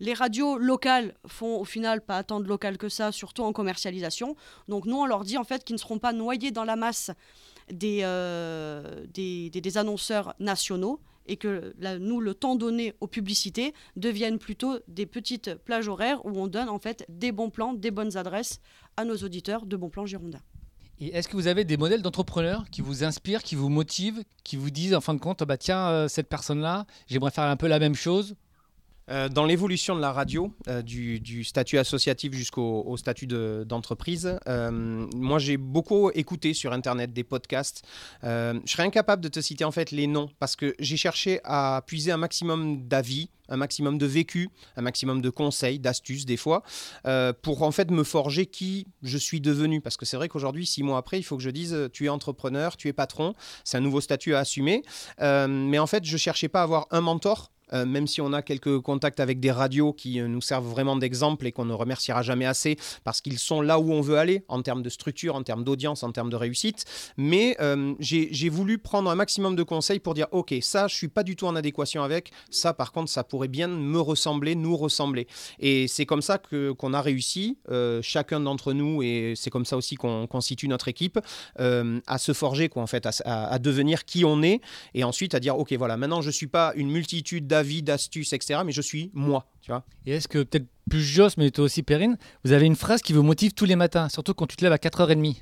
Les 0.00 0.14
radios 0.14 0.56
locales 0.56 1.14
font 1.26 1.60
au 1.60 1.64
final 1.64 2.00
pas 2.00 2.24
tant 2.24 2.40
de 2.40 2.48
local 2.48 2.78
que 2.78 2.88
ça, 2.88 3.12
surtout 3.12 3.42
en 3.42 3.52
commercialisation. 3.52 4.36
Donc 4.68 4.86
nous, 4.86 4.96
on 4.96 5.04
leur 5.04 5.22
dit 5.22 5.36
en 5.36 5.44
fait 5.44 5.64
qu'ils 5.64 5.74
ne 5.74 5.80
seront 5.80 5.98
pas 5.98 6.14
noyés 6.14 6.50
dans 6.50 6.64
la 6.64 6.76
masse 6.76 7.10
des, 7.70 8.00
euh, 8.04 9.04
des, 9.12 9.50
des 9.50 9.78
annonceurs 9.78 10.34
nationaux 10.40 10.98
et 11.26 11.36
que 11.36 11.74
nous, 11.98 12.20
le 12.20 12.34
temps 12.34 12.56
donné 12.56 12.94
aux 13.00 13.06
publicités 13.06 13.74
deviennent 13.96 14.38
plutôt 14.38 14.78
des 14.88 15.06
petites 15.06 15.54
plages 15.54 15.88
horaires 15.88 16.24
où 16.24 16.38
on 16.38 16.46
donne 16.46 16.68
en 16.68 16.78
fait 16.78 17.04
des 17.08 17.32
bons 17.32 17.50
plans, 17.50 17.72
des 17.72 17.90
bonnes 17.90 18.16
adresses 18.16 18.60
à 18.96 19.04
nos 19.04 19.16
auditeurs 19.16 19.66
de 19.66 19.76
bons 19.76 19.90
plans 19.90 20.06
girondins. 20.06 20.42
Et 21.00 21.08
est-ce 21.08 21.28
que 21.28 21.36
vous 21.36 21.48
avez 21.48 21.64
des 21.64 21.76
modèles 21.76 22.02
d'entrepreneurs 22.02 22.64
qui 22.70 22.80
vous 22.80 23.02
inspirent, 23.02 23.42
qui 23.42 23.56
vous 23.56 23.68
motivent, 23.68 24.22
qui 24.44 24.56
vous 24.56 24.70
disent 24.70 24.94
en 24.94 25.00
fin 25.00 25.14
de 25.14 25.18
compte, 25.18 25.42
bah 25.42 25.56
tiens, 25.56 25.88
euh, 25.88 26.08
cette 26.08 26.28
personne-là, 26.28 26.86
j'aimerais 27.08 27.32
faire 27.32 27.44
un 27.44 27.56
peu 27.56 27.66
la 27.66 27.80
même 27.80 27.96
chose 27.96 28.36
euh, 29.10 29.28
dans 29.28 29.44
l'évolution 29.44 29.94
de 29.94 30.00
la 30.00 30.12
radio, 30.12 30.52
euh, 30.68 30.82
du, 30.82 31.44
statut 31.44 31.78
associatif 31.78 32.32
jusqu'au 32.32 32.96
statut 32.96 33.26
d'entreprise, 33.26 34.38
euh, 34.48 34.70
moi 35.14 35.38
j'ai 35.38 35.56
beaucoup 35.56 36.10
écouté 36.14 36.54
sur 36.54 36.72
Internet 36.72 37.12
des 37.12 37.24
podcasts. 37.24 37.82
je 38.22 38.60
serais 38.66 38.84
incapable 38.84 39.22
de 39.22 39.28
te 39.28 39.40
citer 39.40 39.64
en 39.64 39.72
fait 39.72 39.90
les 39.90 40.06
noms 40.06 40.30
parce 40.38 40.56
que 40.56 40.74
j'ai 40.78 40.96
cherché 40.96 41.40
à 41.44 41.82
puiser 41.86 42.12
un 42.12 42.16
maximum 42.16 42.86
d'avis, 42.86 43.30
un 43.48 43.56
maximum 43.56 43.98
de 43.98 44.06
vécu, 44.06 44.48
un 44.76 44.82
maximum 44.82 45.20
de 45.20 45.30
conseils, 45.30 45.78
d'astuces 45.78 46.24
des 46.24 46.36
fois, 46.36 46.62
pour 47.42 47.62
en 47.62 47.72
fait 47.72 47.90
me 47.90 48.04
forger 48.04 48.46
qui 48.46 48.86
je 49.02 49.18
suis 49.18 49.40
devenu. 49.40 49.80
Parce 49.80 49.96
que 49.96 50.06
c'est 50.06 50.16
vrai 50.16 50.28
qu'aujourd'hui, 50.28 50.66
six 50.66 50.82
mois 50.82 50.98
après, 50.98 51.18
il 51.18 51.22
faut 51.22 51.36
que 51.36 51.42
je 51.42 51.50
dise 51.50 51.90
tu 51.92 52.06
es 52.06 52.08
entrepreneur, 52.08 52.76
tu 52.76 52.88
es 52.88 52.92
patron, 52.92 53.34
c'est 53.64 53.76
un 53.76 53.80
nouveau 53.80 54.00
statut 54.00 54.34
à 54.34 54.40
assumer. 54.40 54.82
mais 55.20 55.78
en 55.78 55.86
fait, 55.86 56.04
je 56.04 56.16
cherchais 56.16 56.48
pas 56.48 56.60
à 56.60 56.64
avoir 56.64 56.86
un 56.90 57.00
mentor 57.00 57.50
euh, 57.72 57.86
même 57.86 58.06
si 58.06 58.20
on 58.20 58.32
a 58.32 58.42
quelques 58.42 58.80
contacts 58.80 59.20
avec 59.20 59.40
des 59.40 59.50
radios 59.50 59.92
qui 59.92 60.20
euh, 60.20 60.28
nous 60.28 60.40
servent 60.40 60.66
vraiment 60.66 60.96
d'exemple 60.96 61.46
et 61.46 61.52
qu'on 61.52 61.64
ne 61.64 61.72
remerciera 61.72 62.22
jamais 62.22 62.46
assez 62.46 62.76
parce 63.04 63.20
qu'ils 63.20 63.38
sont 63.38 63.60
là 63.60 63.78
où 63.78 63.92
on 63.92 64.00
veut 64.00 64.18
aller 64.18 64.44
en 64.48 64.62
termes 64.62 64.82
de 64.82 64.88
structure, 64.88 65.34
en 65.34 65.42
termes 65.42 65.64
d'audience, 65.64 66.02
en 66.02 66.12
termes 66.12 66.30
de 66.30 66.36
réussite. 66.36 66.84
Mais 67.16 67.56
euh, 67.60 67.94
j'ai 68.00 68.48
voulu 68.48 68.78
prendre 68.78 69.10
un 69.10 69.14
maximum 69.14 69.56
de 69.56 69.62
conseils 69.62 70.00
pour 70.00 70.14
dire 70.14 70.26
ok, 70.32 70.54
ça, 70.60 70.88
je 70.88 70.94
suis 70.94 71.08
pas 71.08 71.22
du 71.22 71.36
tout 71.36 71.46
en 71.46 71.56
adéquation 71.56 72.02
avec. 72.02 72.30
Ça, 72.50 72.74
par 72.74 72.92
contre, 72.92 73.10
ça 73.10 73.24
pourrait 73.24 73.48
bien 73.48 73.68
me 73.68 74.00
ressembler, 74.00 74.54
nous 74.54 74.76
ressembler. 74.76 75.26
Et 75.58 75.88
c'est 75.88 76.06
comme 76.06 76.22
ça 76.22 76.38
que 76.38 76.72
qu'on 76.72 76.94
a 76.94 77.00
réussi, 77.00 77.58
chacun 78.02 78.40
d'entre 78.40 78.72
nous, 78.72 79.02
et 79.02 79.34
c'est 79.36 79.50
comme 79.50 79.64
ça 79.64 79.76
aussi 79.76 79.96
qu'on 79.96 80.26
constitue 80.26 80.68
notre 80.68 80.88
équipe, 80.88 81.18
à 81.58 82.18
se 82.18 82.32
forger, 82.32 82.68
quoi, 82.68 82.82
en 82.82 82.86
fait, 82.86 83.06
à, 83.06 83.12
à, 83.24 83.58
devenir 83.58 84.04
qui 84.04 84.24
on 84.24 84.42
est, 84.42 84.60
et 84.94 85.04
ensuite 85.04 85.34
à 85.34 85.40
dire 85.40 85.58
ok, 85.58 85.72
voilà, 85.74 85.96
maintenant 85.96 86.22
je 86.22 86.30
suis 86.30 86.46
pas 86.46 86.72
une 86.76 86.90
multitude 86.90 87.46
d'avis, 87.54 87.82
d'astuces, 87.82 88.32
etc. 88.32 88.60
Mais 88.66 88.72
je 88.72 88.82
suis 88.82 89.12
moi, 89.14 89.46
tu 89.62 89.70
vois. 89.70 89.84
Et 90.06 90.12
est-ce 90.12 90.26
que 90.26 90.42
peut-être 90.42 90.66
plus 90.90 91.02
Joss, 91.02 91.36
mais 91.36 91.52
toi 91.52 91.64
aussi 91.64 91.84
Perrine, 91.84 92.18
vous 92.44 92.50
avez 92.50 92.66
une 92.66 92.74
phrase 92.74 93.00
qui 93.00 93.12
vous 93.12 93.22
motive 93.22 93.52
tous 93.52 93.64
les 93.64 93.76
matins, 93.76 94.08
surtout 94.08 94.34
quand 94.34 94.46
tu 94.46 94.56
te 94.56 94.64
lèves 94.64 94.72
à 94.72 94.76
4h30 94.76 95.36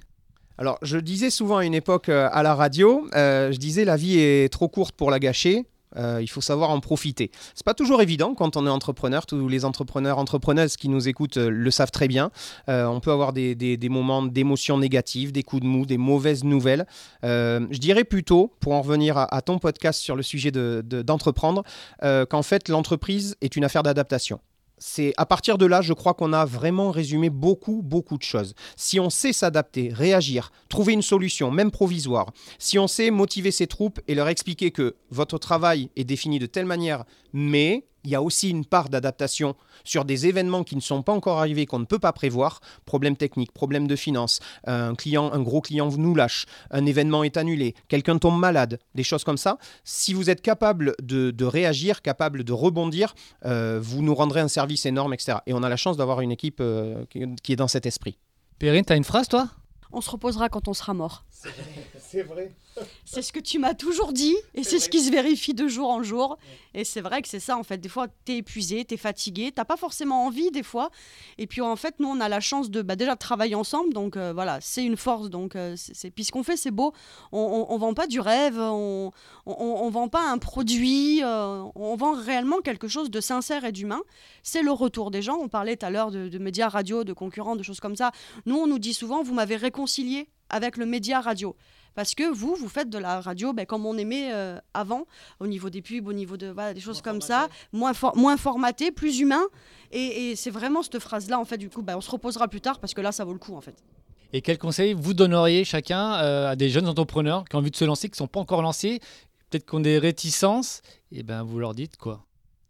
alors, 0.59 0.79
je 0.83 0.99
disais 0.99 1.31
souvent 1.31 1.57
à 1.57 1.65
une 1.65 1.73
époque 1.73 2.11
euh, 2.11 2.29
à 2.31 2.43
la 2.43 2.55
radio, 2.55 3.09
euh, 3.15 3.51
je 3.51 3.57
disais 3.57 3.87
la 3.87 3.97
vie 3.97 4.19
est 4.19 4.53
trop 4.53 4.69
courte 4.69 4.95
pour 4.95 5.11
la 5.11 5.19
gâcher. 5.19 5.65
Euh, 5.97 6.19
il 6.21 6.29
faut 6.29 6.41
savoir 6.41 6.71
en 6.71 6.81
profiter. 6.81 7.31
C'est 7.55 7.65
pas 7.65 7.75
toujours 7.75 8.03
évident 8.03 8.35
quand 8.35 8.57
on 8.57 8.67
est 8.67 8.71
entrepreneur. 8.71 9.27
Tous 9.27 9.49
les 9.49 9.65
entrepreneurs, 9.65 10.19
entrepreneuses 10.19 10.77
qui 10.77 10.89
nous 10.89 11.09
écoutent 11.09 11.37
euh, 11.37 11.51
le 11.51 11.71
savent 11.71 11.91
très 11.91 12.09
bien. 12.09 12.31
Euh, 12.69 12.87
on 12.87 13.01
peut 13.01 13.13
avoir 13.13 13.33
des, 13.33 13.79
moments 13.91 14.23
d'émotions 14.23 14.79
négatives, 14.79 15.33
des 15.33 15.43
coups 15.43 15.63
de 15.63 15.67
mou, 15.67 15.85
des 15.87 15.99
mauvaises 15.99 16.45
nouvelles. 16.45 16.87
je 17.23 17.79
dirais 17.79 18.05
plutôt, 18.05 18.55
pour 18.61 18.73
en 18.73 18.83
revenir 18.83 19.19
à, 19.19 19.43
ton 19.43 19.59
podcast 19.59 20.01
sur 20.01 20.17
le 20.17 20.23
sujet 20.23 20.51
d'entreprendre, 20.51 21.63
qu'en 22.01 22.43
fait 22.43 22.69
l'entreprise 22.69 23.37
est 23.41 23.57
une 23.57 23.65
affaire 23.65 23.83
d'adaptation 23.83 24.41
c'est 24.83 25.13
à 25.17 25.27
partir 25.27 25.59
de 25.59 25.67
là, 25.67 25.81
je 25.81 25.93
crois 25.93 26.13
qu'on 26.13 26.33
a 26.33 26.45
vraiment 26.45 26.91
résumé 26.91 27.31
beaucoup, 27.31 27.83
beaucoup 27.83 28.19
de 28.19 28.23
choses. 28.25 28.55
Si 28.77 28.99
on 28.99 29.11
sait 29.11 29.33
s'adapter, 29.33 29.93
réagir, 29.93 30.51
trouver 30.69 30.93
une 30.93 31.03
solution, 31.03 31.53
même 31.53 31.71
provisoire, 31.71 32.33
si 32.59 32.81
on 32.81 32.89
sait 32.89 33.13
motiver 33.13 33.53
ses 33.53 33.69
troupes 33.69 34.01
et 34.09 34.17
leur 34.17 34.29
expliquer 34.29 34.73
que 34.73 34.97
votre 35.11 35.39
travail 35.39 35.89
est 35.95 36.05
défini 36.05 36.41
de 36.41 36.47
telle 36.47 36.67
manière, 36.67 37.05
mais 37.33 37.85
il 38.05 38.11
y 38.11 38.15
a 38.15 38.23
aussi 38.23 38.51
une 38.51 38.65
part 38.65 38.89
d'adaptation 38.89 39.55
sur 39.85 40.05
des 40.05 40.27
événements 40.27 40.65
qui 40.65 40.77
ne 40.77 40.81
sont 40.81 41.03
pas 41.03 41.13
encore 41.13 41.39
arrivés, 41.39 41.67
qu'on 41.67 41.79
ne 41.79 41.85
peut 41.85 41.99
pas 41.99 42.13
prévoir. 42.13 42.61
Problème 42.85 43.17
technique, 43.17 43.53
problème 43.53 43.87
de 43.87 43.97
finance, 43.97 44.41
un, 44.67 44.95
client, 44.95 45.33
un 45.33 45.41
gros 45.41 45.61
client 45.61 45.91
nous 45.91 46.15
lâche, 46.15 46.47
un 46.71 46.87
événement 46.87 47.25
est 47.25 47.37
annulé, 47.37 47.75
quelqu'un 47.89 48.19
tombe 48.19 48.39
malade, 48.39 48.79
des 48.95 49.03
choses 49.03 49.25
comme 49.25 49.39
ça. 49.39 49.59
Si 49.85 50.15
vous 50.15 50.31
êtes 50.31 50.43
capable 50.43 50.95
de, 51.03 51.45
réagir, 51.45 52.03
capable 52.03 52.45
de 52.45 52.53
rebondir, 52.53 53.15
euh, 53.45 53.79
vous 53.83 54.03
nous 54.03 54.15
rendrez 54.15 54.41
un 54.41 54.49
service 54.49 54.87
énorme, 54.87 55.15
etc. 55.15 55.39
Et 55.47 55.53
on 55.55 55.63
a 55.63 55.69
la 55.69 55.77
chance 55.77 55.97
d'avoir 55.97 56.21
une 56.21 56.33
équipe 56.33 56.59
euh, 56.61 57.05
qui 57.11 57.53
est 57.53 57.57
dans 57.57 57.69
cet 57.69 57.87
esprit. 57.87 58.17
Perrine, 58.59 58.85
tu 58.85 58.93
as 58.93 58.97
une 58.97 59.05
phrase, 59.05 59.29
toi? 59.29 59.49
On 59.93 60.01
se 60.01 60.11
reposera 60.11 60.49
quand 60.49 60.69
on 60.69 60.73
sera 60.73 60.95
mort. 60.95 61.25
C'est 61.99 62.23
vrai. 62.23 62.53
C'est 63.05 63.23
ce 63.23 63.33
que 63.33 63.41
tu 63.41 63.59
m'as 63.59 63.75
toujours 63.75 64.13
dit 64.13 64.37
et 64.55 64.63
c'est 64.63 64.79
ce 64.79 64.89
qui 64.89 65.01
se 65.01 65.11
vérifie 65.11 65.55
de 65.55 65.69
jour 65.69 65.91
en 65.91 66.03
jour. 66.03 66.39
Et 66.75 66.85
c'est 66.85 67.01
vrai 67.01 67.23
que 67.23 67.29
c'est 67.29 67.41
ça 67.41 67.57
en 67.57 67.63
fait. 67.63 67.79
Des 67.79 67.89
fois, 67.89 68.07
tu 68.25 68.33
es 68.33 68.37
épuisé, 68.39 68.85
tu 68.85 68.95
es 68.95 68.97
fatigué, 68.97 69.53
t'as 69.55 69.65
pas 69.65 69.77
forcément 69.77 70.25
envie 70.27 70.51
des 70.51 70.63
fois. 70.63 70.91
Et 71.39 71.47
puis 71.47 71.61
en 71.61 71.77
fait, 71.77 71.97
nous, 71.99 72.09
on 72.09 72.21
a 72.21 72.29
la 72.29 72.41
chance 72.41 72.71
de 72.71 72.83
bah, 72.83 72.97
déjà 72.97 73.17
travailler 73.17 73.55
ensemble. 73.55 73.93
Donc 73.93 74.17
euh, 74.17 74.33
voilà, 74.33 74.61
c'est 74.61 74.85
une 74.85 74.97
force. 74.97 75.31
Donc 75.31 75.57
euh, 75.57 75.75
c'est 75.77 76.11
puis 76.11 76.25
ce 76.25 76.33
qu'on 76.33 76.43
fait, 76.43 76.57
c'est 76.57 76.71
beau. 76.71 76.93
On, 77.33 77.67
on, 77.69 77.79
vend 77.79 77.95
pas 77.95 78.07
du 78.07 78.21
rêve, 78.21 78.59
on, 78.59 79.11
on, 79.47 79.91
vend 79.91 80.09
pas 80.09 80.31
un 80.31 80.39
produit, 80.39 81.23
euh, 81.23 81.65
on 81.75 81.97
vend 81.97 82.13
réellement 82.13 82.61
quelque 82.61 82.89
chose 82.89 83.11
de 83.11 83.21
sincère 83.21 83.65
et 83.65 83.73
d'humain. 83.73 84.03
C'est 84.43 84.63
le 84.63 84.73
retour 84.73 85.11
des 85.11 85.23
gens. 85.23 85.39
On 85.41 85.49
parlait 85.49 85.77
tout 85.77 85.87
à 85.87 85.91
l'heure 85.91 86.11
de, 86.11 86.29
de 86.29 86.39
médias 86.39 86.69
radio, 86.69 87.05
de 87.05 87.13
concurrents, 87.13 87.57
de 87.57 87.63
choses 87.63 87.81
comme 87.81 87.97
ça. 87.97 88.13
Nous, 88.47 88.57
on 88.57 88.67
nous 88.67 88.79
dit 88.79 88.95
souvent, 88.95 89.23
vous 89.23 89.35
m'avez 89.35 89.57
réconcilié 89.57 90.29
avec 90.49 90.77
le 90.77 90.87
média 90.87 91.21
radio. 91.21 91.57
Parce 91.95 92.15
que 92.15 92.33
vous, 92.33 92.55
vous 92.55 92.69
faites 92.69 92.91
de 92.91 92.99
la 92.99 93.21
radio 93.21 93.53
ben, 93.53 93.67
comme 93.67 93.87
on 93.87 93.97
aimait 93.97 94.33
euh, 94.33 94.59
avant, 94.75 95.07
au 95.41 95.47
niveau 95.47 95.71
des 95.71 95.83
pubs, 95.83 96.07
au 96.07 96.13
niveau 96.13 96.37
de 96.37 96.49
voilà, 96.49 96.75
des 96.75 96.81
choses 96.81 97.03
comme 97.03 97.21
ça, 97.21 97.49
moins, 97.73 97.93
moins 98.15 98.37
formaté, 98.37 98.91
plus 98.91 99.21
humain. 99.21 99.43
Et, 99.91 100.35
c'est 100.37 100.51
vraiment 100.51 100.83
cette 100.83 100.99
phrase-là, 100.99 101.39
en 101.39 101.45
fait, 101.45 101.59
du 101.59 101.69
coup, 101.69 101.83
ben, 101.83 101.97
on 101.97 102.01
se 102.01 102.11
reposera 102.11 102.49
plus 102.49 102.61
tard 102.61 102.79
parce 102.79 102.95
que 102.95 103.01
là, 103.01 103.13
ça 103.13 103.25
vaut 103.25 103.33
le 103.33 103.39
coup, 103.39 103.55
en 103.55 103.61
fait. 103.61 103.75
Et 104.33 104.41
quels 104.41 104.59
conseils 104.59 104.95
vous 104.95 105.13
donneriez 105.13 105.65
chacun 105.65 106.15
euh, 106.15 106.51
à 106.51 106.57
des 106.57 106.71
jeunes 106.71 106.89
entrepreneurs 106.89 107.45
qui 107.45 107.57
ont 107.57 107.59
envie 107.59 107.71
de 107.71 107.77
se 107.77 107.85
lancer, 107.85 108.09
qui 108.09 108.15
ne 108.15 108.17
sont 108.17 108.29
pas 108.29 108.41
encore 108.41 108.63
lancés, 108.63 109.01
peut-être 109.51 109.69
qui 109.69 109.75
ont 109.75 109.81
des 109.81 109.99
réticences 109.99 110.81
Et 111.11 111.19
eh 111.19 111.23
ben, 111.23 111.43
vous 111.43 111.59
leur 111.59 111.75
dites 111.75 111.99
quoi? 111.99 112.25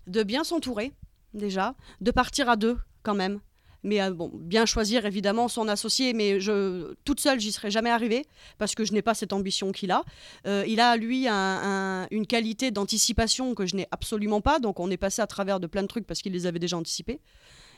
De 0.08 0.24
bien 0.24 0.42
s'entourer, 0.42 0.92
déjà, 1.32 1.76
de 2.00 2.10
partir 2.10 2.48
à 2.48 2.56
deux, 2.56 2.76
quand 3.04 3.14
même 3.14 3.40
mais 3.82 4.00
euh, 4.00 4.12
bon, 4.12 4.30
bien 4.34 4.66
choisir 4.66 5.06
évidemment 5.06 5.48
son 5.48 5.68
associé, 5.68 6.12
mais 6.12 6.40
je, 6.40 6.94
toute 7.04 7.20
seule, 7.20 7.40
j'y 7.40 7.52
serais 7.52 7.70
jamais 7.70 7.90
arrivée 7.90 8.26
parce 8.58 8.74
que 8.74 8.84
je 8.84 8.92
n'ai 8.92 9.02
pas 9.02 9.14
cette 9.14 9.32
ambition 9.32 9.72
qu'il 9.72 9.90
a. 9.90 10.04
Euh, 10.46 10.64
il 10.66 10.80
a, 10.80 10.96
lui, 10.96 11.26
une 11.26 12.26
qualité 12.26 12.70
d'anticipation 12.70 13.54
que 13.54 13.66
je 13.66 13.76
n'ai 13.76 13.86
absolument 13.90 14.40
pas, 14.40 14.58
donc 14.58 14.80
on 14.80 14.90
est 14.90 14.96
passé 14.96 15.22
à 15.22 15.26
travers 15.26 15.60
de 15.60 15.66
plein 15.66 15.82
de 15.82 15.88
trucs 15.88 16.06
parce 16.06 16.22
qu'il 16.22 16.32
les 16.32 16.46
avait 16.46 16.58
déjà 16.58 16.76
anticipés. 16.76 17.20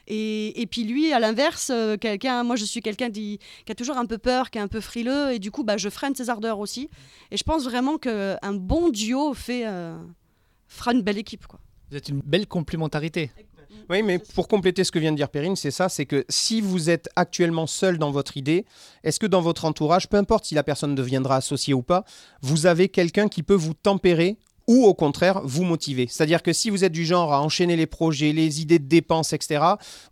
Et, 0.06 0.68
puis 0.70 0.84
lui, 0.84 1.14
à 1.14 1.18
l'inverse, 1.18 1.70
euh, 1.70 1.96
quelqu'un, 1.96 2.44
moi 2.44 2.56
je 2.56 2.66
suis 2.66 2.82
quelqu'un 2.82 3.10
qui, 3.10 3.38
a 3.70 3.74
toujours 3.74 3.96
un 3.96 4.04
peu 4.04 4.18
peur, 4.18 4.50
qui 4.50 4.58
est 4.58 4.60
un 4.60 4.68
peu 4.68 4.82
frileux, 4.82 5.32
et 5.32 5.38
du 5.38 5.50
coup, 5.50 5.64
bah, 5.64 5.78
je 5.78 5.88
freine 5.88 6.14
ses 6.14 6.28
ardeurs 6.28 6.58
aussi. 6.58 6.90
Et 7.30 7.38
je 7.38 7.42
pense 7.42 7.64
vraiment 7.64 7.96
qu'un 7.96 8.52
bon 8.52 8.90
duo 8.90 9.32
fait, 9.32 9.64
fera 10.68 10.92
une 10.92 11.02
belle 11.02 11.18
équipe. 11.18 11.46
Vous 11.90 11.96
êtes 11.96 12.08
une 12.08 12.20
belle 12.20 12.46
complémentarité. 12.46 13.30
Oui, 13.90 14.02
mais 14.02 14.18
pour 14.18 14.48
compléter 14.48 14.84
ce 14.84 14.92
que 14.92 14.98
vient 14.98 15.12
de 15.12 15.16
dire 15.16 15.28
Perrine, 15.28 15.56
c'est 15.56 15.70
ça, 15.70 15.88
c'est 15.88 16.06
que 16.06 16.24
si 16.28 16.60
vous 16.60 16.90
êtes 16.90 17.08
actuellement 17.16 17.66
seul 17.66 17.98
dans 17.98 18.10
votre 18.10 18.36
idée, 18.36 18.64
est-ce 19.02 19.20
que 19.20 19.26
dans 19.26 19.40
votre 19.40 19.64
entourage, 19.64 20.08
peu 20.08 20.16
importe 20.16 20.46
si 20.46 20.54
la 20.54 20.62
personne 20.62 20.94
deviendra 20.94 21.36
associée 21.36 21.74
ou 21.74 21.82
pas, 21.82 22.04
vous 22.40 22.66
avez 22.66 22.88
quelqu'un 22.88 23.28
qui 23.28 23.42
peut 23.42 23.54
vous 23.54 23.74
tempérer 23.74 24.36
ou 24.66 24.84
au 24.84 24.94
contraire 24.94 25.42
vous 25.44 25.64
motiver? 25.64 26.06
C'est-à-dire 26.08 26.42
que 26.42 26.52
si 26.52 26.70
vous 26.70 26.84
êtes 26.84 26.92
du 26.92 27.04
genre 27.04 27.32
à 27.32 27.42
enchaîner 27.42 27.76
les 27.76 27.86
projets, 27.86 28.32
les 28.32 28.60
idées 28.60 28.78
de 28.78 28.88
dépenses, 28.88 29.32
etc., 29.32 29.64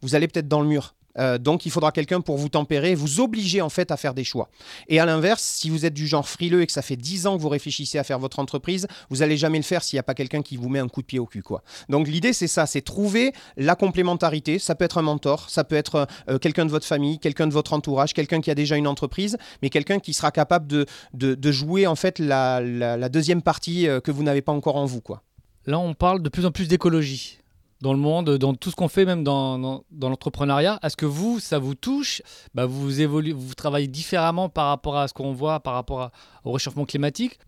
vous 0.02 0.14
allez 0.14 0.28
peut-être 0.28 0.48
dans 0.48 0.60
le 0.60 0.68
mur. 0.68 0.94
Euh, 1.18 1.38
donc 1.38 1.66
il 1.66 1.70
faudra 1.70 1.92
quelqu'un 1.92 2.20
pour 2.20 2.36
vous 2.36 2.48
tempérer, 2.48 2.94
vous 2.94 3.20
obliger 3.20 3.60
en 3.60 3.68
fait 3.68 3.90
à 3.90 3.96
faire 3.96 4.14
des 4.14 4.24
choix. 4.24 4.48
Et 4.88 5.00
à 5.00 5.06
l'inverse, 5.06 5.42
si 5.42 5.70
vous 5.70 5.84
êtes 5.84 5.94
du 5.94 6.06
genre 6.06 6.28
frileux 6.28 6.62
et 6.62 6.66
que 6.66 6.72
ça 6.72 6.82
fait 6.82 6.96
10 6.96 7.26
ans 7.26 7.36
que 7.36 7.42
vous 7.42 7.48
réfléchissez 7.48 7.98
à 7.98 8.04
faire 8.04 8.18
votre 8.18 8.38
entreprise, 8.38 8.86
vous 9.10 9.18
n'allez 9.18 9.36
jamais 9.36 9.58
le 9.58 9.64
faire 9.64 9.82
s'il 9.82 9.96
n'y 9.96 10.00
a 10.00 10.04
pas 10.04 10.14
quelqu'un 10.14 10.42
qui 10.42 10.56
vous 10.56 10.68
met 10.68 10.78
un 10.78 10.88
coup 10.88 11.02
de 11.02 11.06
pied 11.06 11.18
au 11.18 11.26
cul. 11.26 11.42
Quoi. 11.42 11.62
Donc 11.88 12.08
l'idée 12.08 12.32
c'est 12.32 12.46
ça, 12.46 12.66
c'est 12.66 12.82
trouver 12.82 13.32
la 13.56 13.74
complémentarité. 13.74 14.58
Ça 14.58 14.74
peut 14.74 14.84
être 14.84 14.98
un 14.98 15.02
mentor, 15.02 15.50
ça 15.50 15.64
peut 15.64 15.76
être 15.76 16.06
euh, 16.28 16.38
quelqu'un 16.38 16.66
de 16.66 16.70
votre 16.70 16.86
famille, 16.86 17.18
quelqu'un 17.18 17.46
de 17.46 17.52
votre 17.52 17.72
entourage, 17.72 18.14
quelqu'un 18.14 18.40
qui 18.40 18.50
a 18.50 18.54
déjà 18.54 18.76
une 18.76 18.86
entreprise, 18.86 19.36
mais 19.62 19.70
quelqu'un 19.70 19.98
qui 19.98 20.12
sera 20.12 20.30
capable 20.30 20.66
de, 20.66 21.52
jouer 21.52 21.86
en 21.86 21.96
fait 21.96 22.18
la, 22.18 22.60
la, 22.60 23.08
deuxième 23.08 23.42
partie 23.42 23.86
euh, 23.86 24.00
que 24.00 24.10
vous 24.10 24.22
n'avez 24.22 24.40
pas 24.40 24.52
encore 24.52 24.76
en 24.76 24.86
vous. 24.86 25.00
Quoi. 25.00 25.22
Là 25.66 25.78
on 25.78 25.92
parle 25.92 26.22
de 26.22 26.28
plus 26.28 26.46
en 26.46 26.50
plus 26.50 26.66
d'écologie 26.68 27.41
dans 27.82 27.92
le 27.92 27.98
monde, 27.98 28.38
dans 28.38 28.54
tout 28.54 28.70
ce 28.70 28.76
qu'on 28.76 28.88
fait, 28.88 29.04
même 29.04 29.24
dans, 29.24 29.82
l'entrepreneuriat. 30.00 30.78
Est-ce 30.82 30.96
que 30.96 31.04
vous, 31.04 31.40
ça 31.40 31.58
vous 31.58 31.74
touche? 31.74 32.22
Bah, 32.54 32.64
vous, 32.64 33.00
évoluez, 33.00 33.32
vous 33.32 33.54
travaillez 33.54 33.88
différemment 33.88 34.48
par 34.48 34.68
rapport 34.68 34.96
à 34.96 35.08
ce 35.08 35.12
qu'on 35.12 35.32
voit, 35.32 35.58
par 35.60 35.74
rapport 35.74 36.10
au 36.44 36.52
réchauffement 36.52 36.84
climatique? 36.86 37.38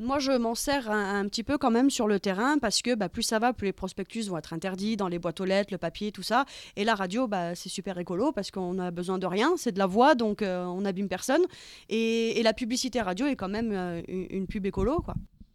Moi, 0.00 0.18
je 0.18 0.32
m'en 0.32 0.56
sers 0.56 0.90
un, 0.90 1.24
petit 1.28 1.44
peu 1.44 1.56
quand 1.56 1.70
même 1.70 1.88
sur 1.88 2.08
le 2.08 2.18
terrain 2.18 2.58
parce 2.58 2.82
que 2.82 2.96
bah, 2.96 3.08
plus 3.08 3.22
ça 3.22 3.38
va, 3.38 3.52
plus 3.52 3.66
les 3.66 3.72
prospectus 3.72 4.28
vont 4.28 4.36
être 4.36 4.52
interdits 4.52 4.96
dans 4.96 5.06
les 5.06 5.20
boîtes 5.20 5.40
aux 5.40 5.44
lettres, 5.44 5.72
le 5.72 5.78
papier, 5.78 6.10
tout 6.10 6.24
ça. 6.24 6.44
Et 6.74 6.82
la 6.82 6.96
radio, 6.96 7.28
bah, 7.28 7.54
c'est 7.54 7.68
super 7.68 7.96
écolo 7.96 8.32
parce 8.32 8.50
qu'on 8.50 8.80
a 8.80 8.90
besoin 8.90 9.18
de 9.18 9.26
rien, 9.26 9.52
c'est 9.56 9.70
de 9.70 9.78
la 9.78 9.86
voix, 9.86 10.16
donc 10.16 10.42
euh, 10.42 10.64
on 10.64 10.80
n'abîme 10.80 11.08
personne. 11.08 11.42
Et, 11.88 12.42
la 12.42 12.52
publicité 12.52 13.00
radio 13.00 13.26
est 13.26 13.36
quand 13.36 13.48
même 13.48 13.70
euh, 13.72 14.02
une, 14.08 14.48
pub 14.48 14.66
écolo. 14.66 15.00
Quoi. 15.00 15.14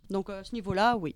Donc 0.09 0.29
à 0.29 0.45
ce 0.45 0.55
niveau-là, 0.55 0.95
oui. 0.95 1.13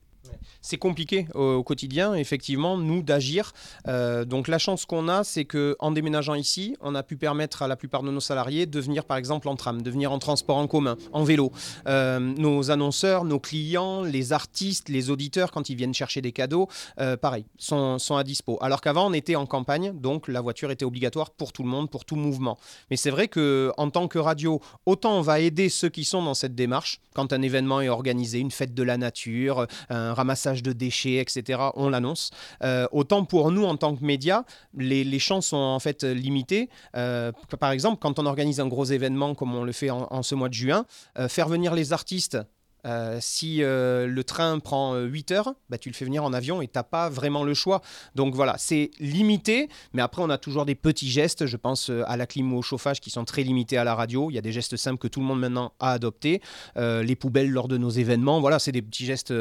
C'est 0.62 0.78
compliqué 0.78 1.28
au, 1.34 1.64
quotidien, 1.64 2.14
effectivement, 2.14 2.78
nous 2.78 3.04
d'agir. 3.04 3.52
Euh, 3.88 4.24
donc 4.26 4.48
la 4.48 4.58
chance 4.58 4.86
qu'on 4.86 5.08
a, 5.10 5.24
c'est 5.24 5.46
que 5.46 5.76
en 5.80 5.92
déménageant 5.92 6.36
ici, 6.36 6.76
on 6.82 6.96
a 6.96 7.04
pu 7.04 7.18
permettre 7.18 7.62
à 7.62 7.68
la 7.68 7.76
plupart 7.76 8.04
de 8.04 8.12
nos 8.12 8.20
salariés 8.20 8.66
de 8.66 8.80
venir, 8.80 9.06
par 9.06 9.18
exemple, 9.18 9.50
en 9.50 9.56
tram, 9.56 9.82
de 9.82 9.92
venir 9.92 10.12
en 10.12 10.20
transport 10.20 10.58
en 10.58 10.68
commun, 10.68 10.98
en 11.12 11.24
vélo. 11.24 11.52
Euh, 11.88 12.20
nos 12.20 12.72
annonceurs, 12.72 13.26
nos 13.26 13.40
clients, 13.40 14.04
les 14.04 14.32
artistes, 14.32 14.90
les 14.90 15.10
auditeurs, 15.10 15.52
quand 15.52 15.70
ils 15.70 15.76
viennent 15.76 15.94
chercher 15.94 16.22
des 16.22 16.32
cadeaux, 16.32 16.70
euh, 17.00 17.18
pareil, 17.18 17.46
sont, 17.58 18.00
sont, 18.00 18.16
à 18.16 18.24
dispo. 18.24 18.58
Alors 18.62 18.82
qu'avant, 18.82 19.08
on 19.08 19.14
était 19.14 19.36
en 19.36 19.46
campagne, 19.46 19.92
donc 19.94 20.28
la 20.28 20.40
voiture 20.40 20.72
était 20.72 20.86
obligatoire 20.86 21.32
pour 21.32 21.52
tout 21.52 21.64
le 21.64 21.70
monde, 21.70 21.90
pour 21.90 22.06
tout 22.06 22.16
mouvement. 22.16 22.58
Mais 22.90 22.96
c'est 22.96 23.12
vrai 23.12 23.28
que 23.28 23.72
en 23.78 23.90
tant 23.90 24.08
que 24.08 24.20
radio, 24.20 24.62
autant 24.86 25.18
on 25.18 25.22
va 25.22 25.40
aider 25.40 25.70
ceux 25.70 25.90
qui 25.90 26.06
sont 26.06 26.24
dans 26.24 26.34
cette 26.34 26.56
démarche 26.56 27.02
quand 27.14 27.34
un 27.34 27.42
événement 27.42 27.82
est 27.82 27.90
organisé, 27.90 28.40
une 28.40 28.52
fête 28.52 28.74
de 28.74 28.84
la 28.84 28.98
nature, 28.98 29.68
un 29.90 30.13
ramassage 30.14 30.64
de 30.64 30.74
déchets, 30.74 31.16
etc., 31.16 31.60
on 31.76 31.90
l'annonce. 31.90 32.32
Euh, 32.64 32.88
autant 32.92 33.26
pour 33.26 33.52
nous, 33.52 33.64
en 33.64 33.78
tant 33.78 33.96
que 33.96 34.04
médias, 34.04 34.44
les, 34.76 35.04
les 35.04 35.20
champs 35.20 35.42
sont 35.42 35.58
en 35.58 35.80
fait 35.80 36.04
limités. 36.04 36.70
Euh, 36.96 37.32
par 37.60 37.72
exemple, 37.72 38.00
quand 38.02 38.20
on 38.20 38.26
organise 38.26 38.60
un 38.60 38.68
gros 38.68 38.86
événement 38.86 39.36
comme 39.36 39.54
on 39.56 39.64
le 39.64 39.72
fait 39.72 39.90
en, 39.90 40.24
ce 40.24 40.36
mois 40.36 40.50
de 40.50 40.54
juin, 40.54 40.86
euh, 41.18 41.28
faire 41.28 41.48
venir 41.48 41.74
les 41.74 41.94
artistes 41.94 42.38
euh, 42.86 43.18
si 43.22 43.64
euh, 43.64 44.08
le 44.08 44.24
train 44.24 44.60
prend 44.60 44.98
8 44.98 45.32
euh, 45.32 45.36
heures, 45.36 45.54
bah, 45.70 45.78
tu 45.78 45.90
le 45.90 45.96
fais 45.96 46.06
venir 46.06 46.24
en 46.24 46.34
avion 46.34 46.62
et 46.62 46.68
tu 46.68 46.74
n'as 46.76 46.84
pas 46.84 47.10
vraiment 47.10 47.44
le 47.44 47.54
choix. 47.54 47.82
Donc 48.16 48.36
voilà, 48.36 48.56
c'est 48.58 48.92
limité, 49.00 49.70
mais 49.94 50.02
après 50.02 50.22
on 50.22 50.30
a 50.30 50.38
toujours 50.38 50.66
des 50.66 50.76
petits 50.76 51.10
gestes. 51.10 51.46
Je 51.46 51.58
pense 51.58 51.90
à 51.90 52.18
la 52.18 52.26
clim 52.26 52.54
ou 52.54 52.58
au 52.58 52.62
chauffage 52.62 53.00
qui 53.00 53.10
sont 53.10 53.26
très 53.26 53.44
limités 53.44 53.78
à 53.78 53.84
la 53.84 53.96
radio. 53.96 54.30
Il 54.30 54.34
y 54.34 54.38
a 54.38 54.42
des 54.42 54.52
gestes 54.52 54.76
simples 54.76 55.00
que 55.00 55.08
tout 55.08 55.20
le 55.20 55.26
monde 55.26 55.40
maintenant 55.40 55.74
a 55.80 55.92
adoptés. 55.92 56.42
les 56.76 57.16
poubelles 57.16 57.52
lors 57.52 57.68
de 57.68 57.78
nos 57.78 57.90
événements, 57.90 58.40
voilà, 58.42 58.60
c'est 58.60 58.72
des 58.72 58.82
petits 58.82 59.06
gestes 59.06 59.34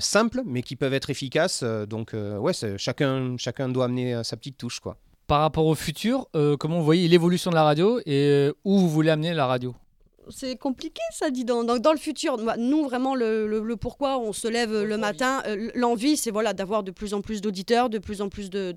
simples, 0.00 0.42
mais 0.46 0.62
qui 0.62 0.76
peuvent 0.76 0.94
être 0.94 1.10
efficaces. 1.10 1.62
donc 1.88 2.14
ouais, 2.14 2.52
chacun, 2.76 3.36
chacun 3.38 3.68
doit 3.68 3.86
amener 3.86 4.22
sa 4.24 4.36
petite 4.36 4.58
touche. 4.58 4.80
quoi. 4.80 4.96
Par 5.26 5.40
rapport 5.40 5.66
au 5.66 5.74
futur, 5.74 6.28
comment 6.58 6.78
vous 6.78 6.84
voyez 6.84 7.08
l'évolution 7.08 7.50
de 7.50 7.56
la 7.56 7.64
radio 7.64 8.00
et 8.06 8.50
où 8.64 8.78
vous 8.78 8.88
voulez 8.88 9.10
amener 9.10 9.34
la 9.34 9.46
radio? 9.46 9.74
C'est 10.30 10.56
compliqué 10.56 11.00
ça, 11.12 11.30
dis 11.30 11.44
donc. 11.44 11.66
Dans, 11.66 11.78
dans 11.78 11.92
le 11.92 11.98
futur, 11.98 12.36
nous 12.58 12.84
vraiment 12.84 13.14
le, 13.14 13.74
pourquoi 13.76 14.18
on 14.18 14.32
se 14.32 14.48
lève 14.48 14.82
le 14.82 14.96
matin, 14.96 15.42
euh, 15.46 15.70
l'envie 15.74 16.16
c'est 16.16 16.30
voilà 16.30 16.52
d'avoir 16.52 16.82
de 16.82 16.90
plus 16.90 17.14
en 17.14 17.20
plus 17.20 17.40
d'auditeurs, 17.40 17.90
de 17.90 17.98
plus 17.98 18.20
en 18.22 18.28
plus 18.28 18.50
de, 18.50 18.72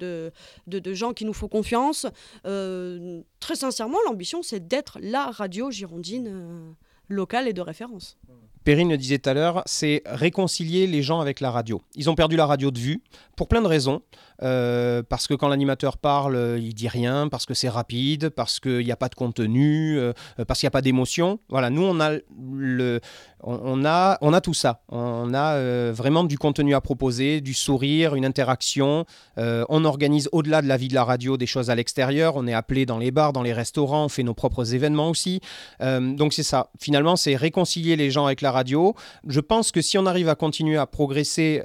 de, 0.68 0.94
gens 0.94 1.14
qui 1.14 1.26
nous 1.26 1.34
font 1.34 1.48
confiance. 1.48 2.06
Euh, 2.46 3.22
très 3.40 3.56
sincèrement, 3.56 3.98
l'ambition 4.06 4.42
c'est 4.42 4.68
d'être 4.68 4.98
la 5.02 5.26
radio 5.26 5.72
girondine 5.72 6.28
euh, 6.28 6.72
locale 7.08 7.48
et 7.48 7.54
de 7.54 7.62
référence. 7.62 8.18
Perrine 8.64 8.90
le 8.90 8.98
disait 8.98 9.20
tout 9.20 9.30
à 9.30 9.34
l'heure, 9.34 9.64
c'est 9.66 10.04
réconcilier 10.06 10.86
les 10.86 11.02
gens 11.02 11.22
avec 11.22 11.40
la 11.40 11.50
radio. 11.50 11.82
Ils 11.96 12.10
ont 12.10 12.16
perdu 12.16 12.36
la 12.36 12.46
radio 12.46 12.72
de 12.72 12.80
vue 12.80 13.02
pour 13.36 13.48
plein 13.48 13.62
de 13.62 13.68
raisons. 13.68 14.02
Euh, 14.42 15.04
parce 15.08 15.28
que 15.28 15.34
quand 15.34 15.48
l'animateur 15.48 15.98
parle, 15.98 16.36
euh, 16.36 16.60
il 16.60 16.74
dit 16.74 16.88
rien, 16.88 17.28
parce 17.28 17.46
que 17.46 17.54
c'est 17.54 17.70
rapide, 17.70 18.30
parce 18.30 18.60
qu'il 18.60 18.86
n'y 18.86 18.92
a 18.92 18.96
pas 18.96 19.10
de 19.10 19.16
contenu, 19.16 19.98
euh, 19.98 20.14
parce 20.48 20.60
qu'il 20.60 20.66
n'y 20.66 20.70
a 20.70 20.72
pas 20.72 20.82
d'émotion. 20.82 21.40
Voilà, 21.50 21.70
nous, 21.70 21.84
on 21.84 22.00
a, 22.00 22.12
le, 22.52 23.00
on, 23.44 23.86
a, 23.86 24.18
on 24.22 24.34
a 24.34 24.42
tout 24.42 24.54
ça. 24.54 24.82
On 24.90 25.34
a 25.34 25.92
vraiment 25.92 26.24
du 26.24 26.38
contenu 26.38 26.74
à 26.74 26.82
proposer, 26.82 27.42
du 27.42 27.54
sourire, 27.54 28.16
une 28.16 28.26
interaction. 28.26 29.06
on 29.38 29.86
organise 29.86 30.30
au-delà 30.32 30.62
de 30.62 30.68
la 30.68 30.78
vie 30.78 30.88
de 30.88 30.94
la 30.94 31.04
radio 31.04 31.38
des 31.38 31.46
choses 31.46 31.70
à 31.70 31.76
l'extérieur. 31.76 32.36
On 32.36 32.48
est 32.48 32.54
appelé 32.54 32.86
dans 32.86 32.98
les 32.98 33.12
bars, 33.12 33.34
dans 33.34 33.42
les 33.42 33.54
restaurants, 33.54 34.06
on 34.06 34.10
fait 34.10 34.24
nos 34.24 34.34
propres 34.34 34.74
événements 34.74 35.10
aussi. 35.10 35.40
donc 35.82 36.34
c'est 36.34 36.44
ça. 36.44 36.70
Finalement, 36.80 37.16
c'est 37.16 37.36
réconcilier 37.36 37.96
les 37.96 38.12
gens 38.12 38.26
avec 38.26 38.42
la 38.42 38.52
radio. 38.52 38.96
Je 39.28 39.40
pense 39.40 39.72
que 39.72 39.82
si 39.82 39.98
on 39.98 40.06
arrive 40.06 40.30
à 40.30 40.36
continuer 40.36 40.78
à 40.78 40.86
progresser 40.86 41.62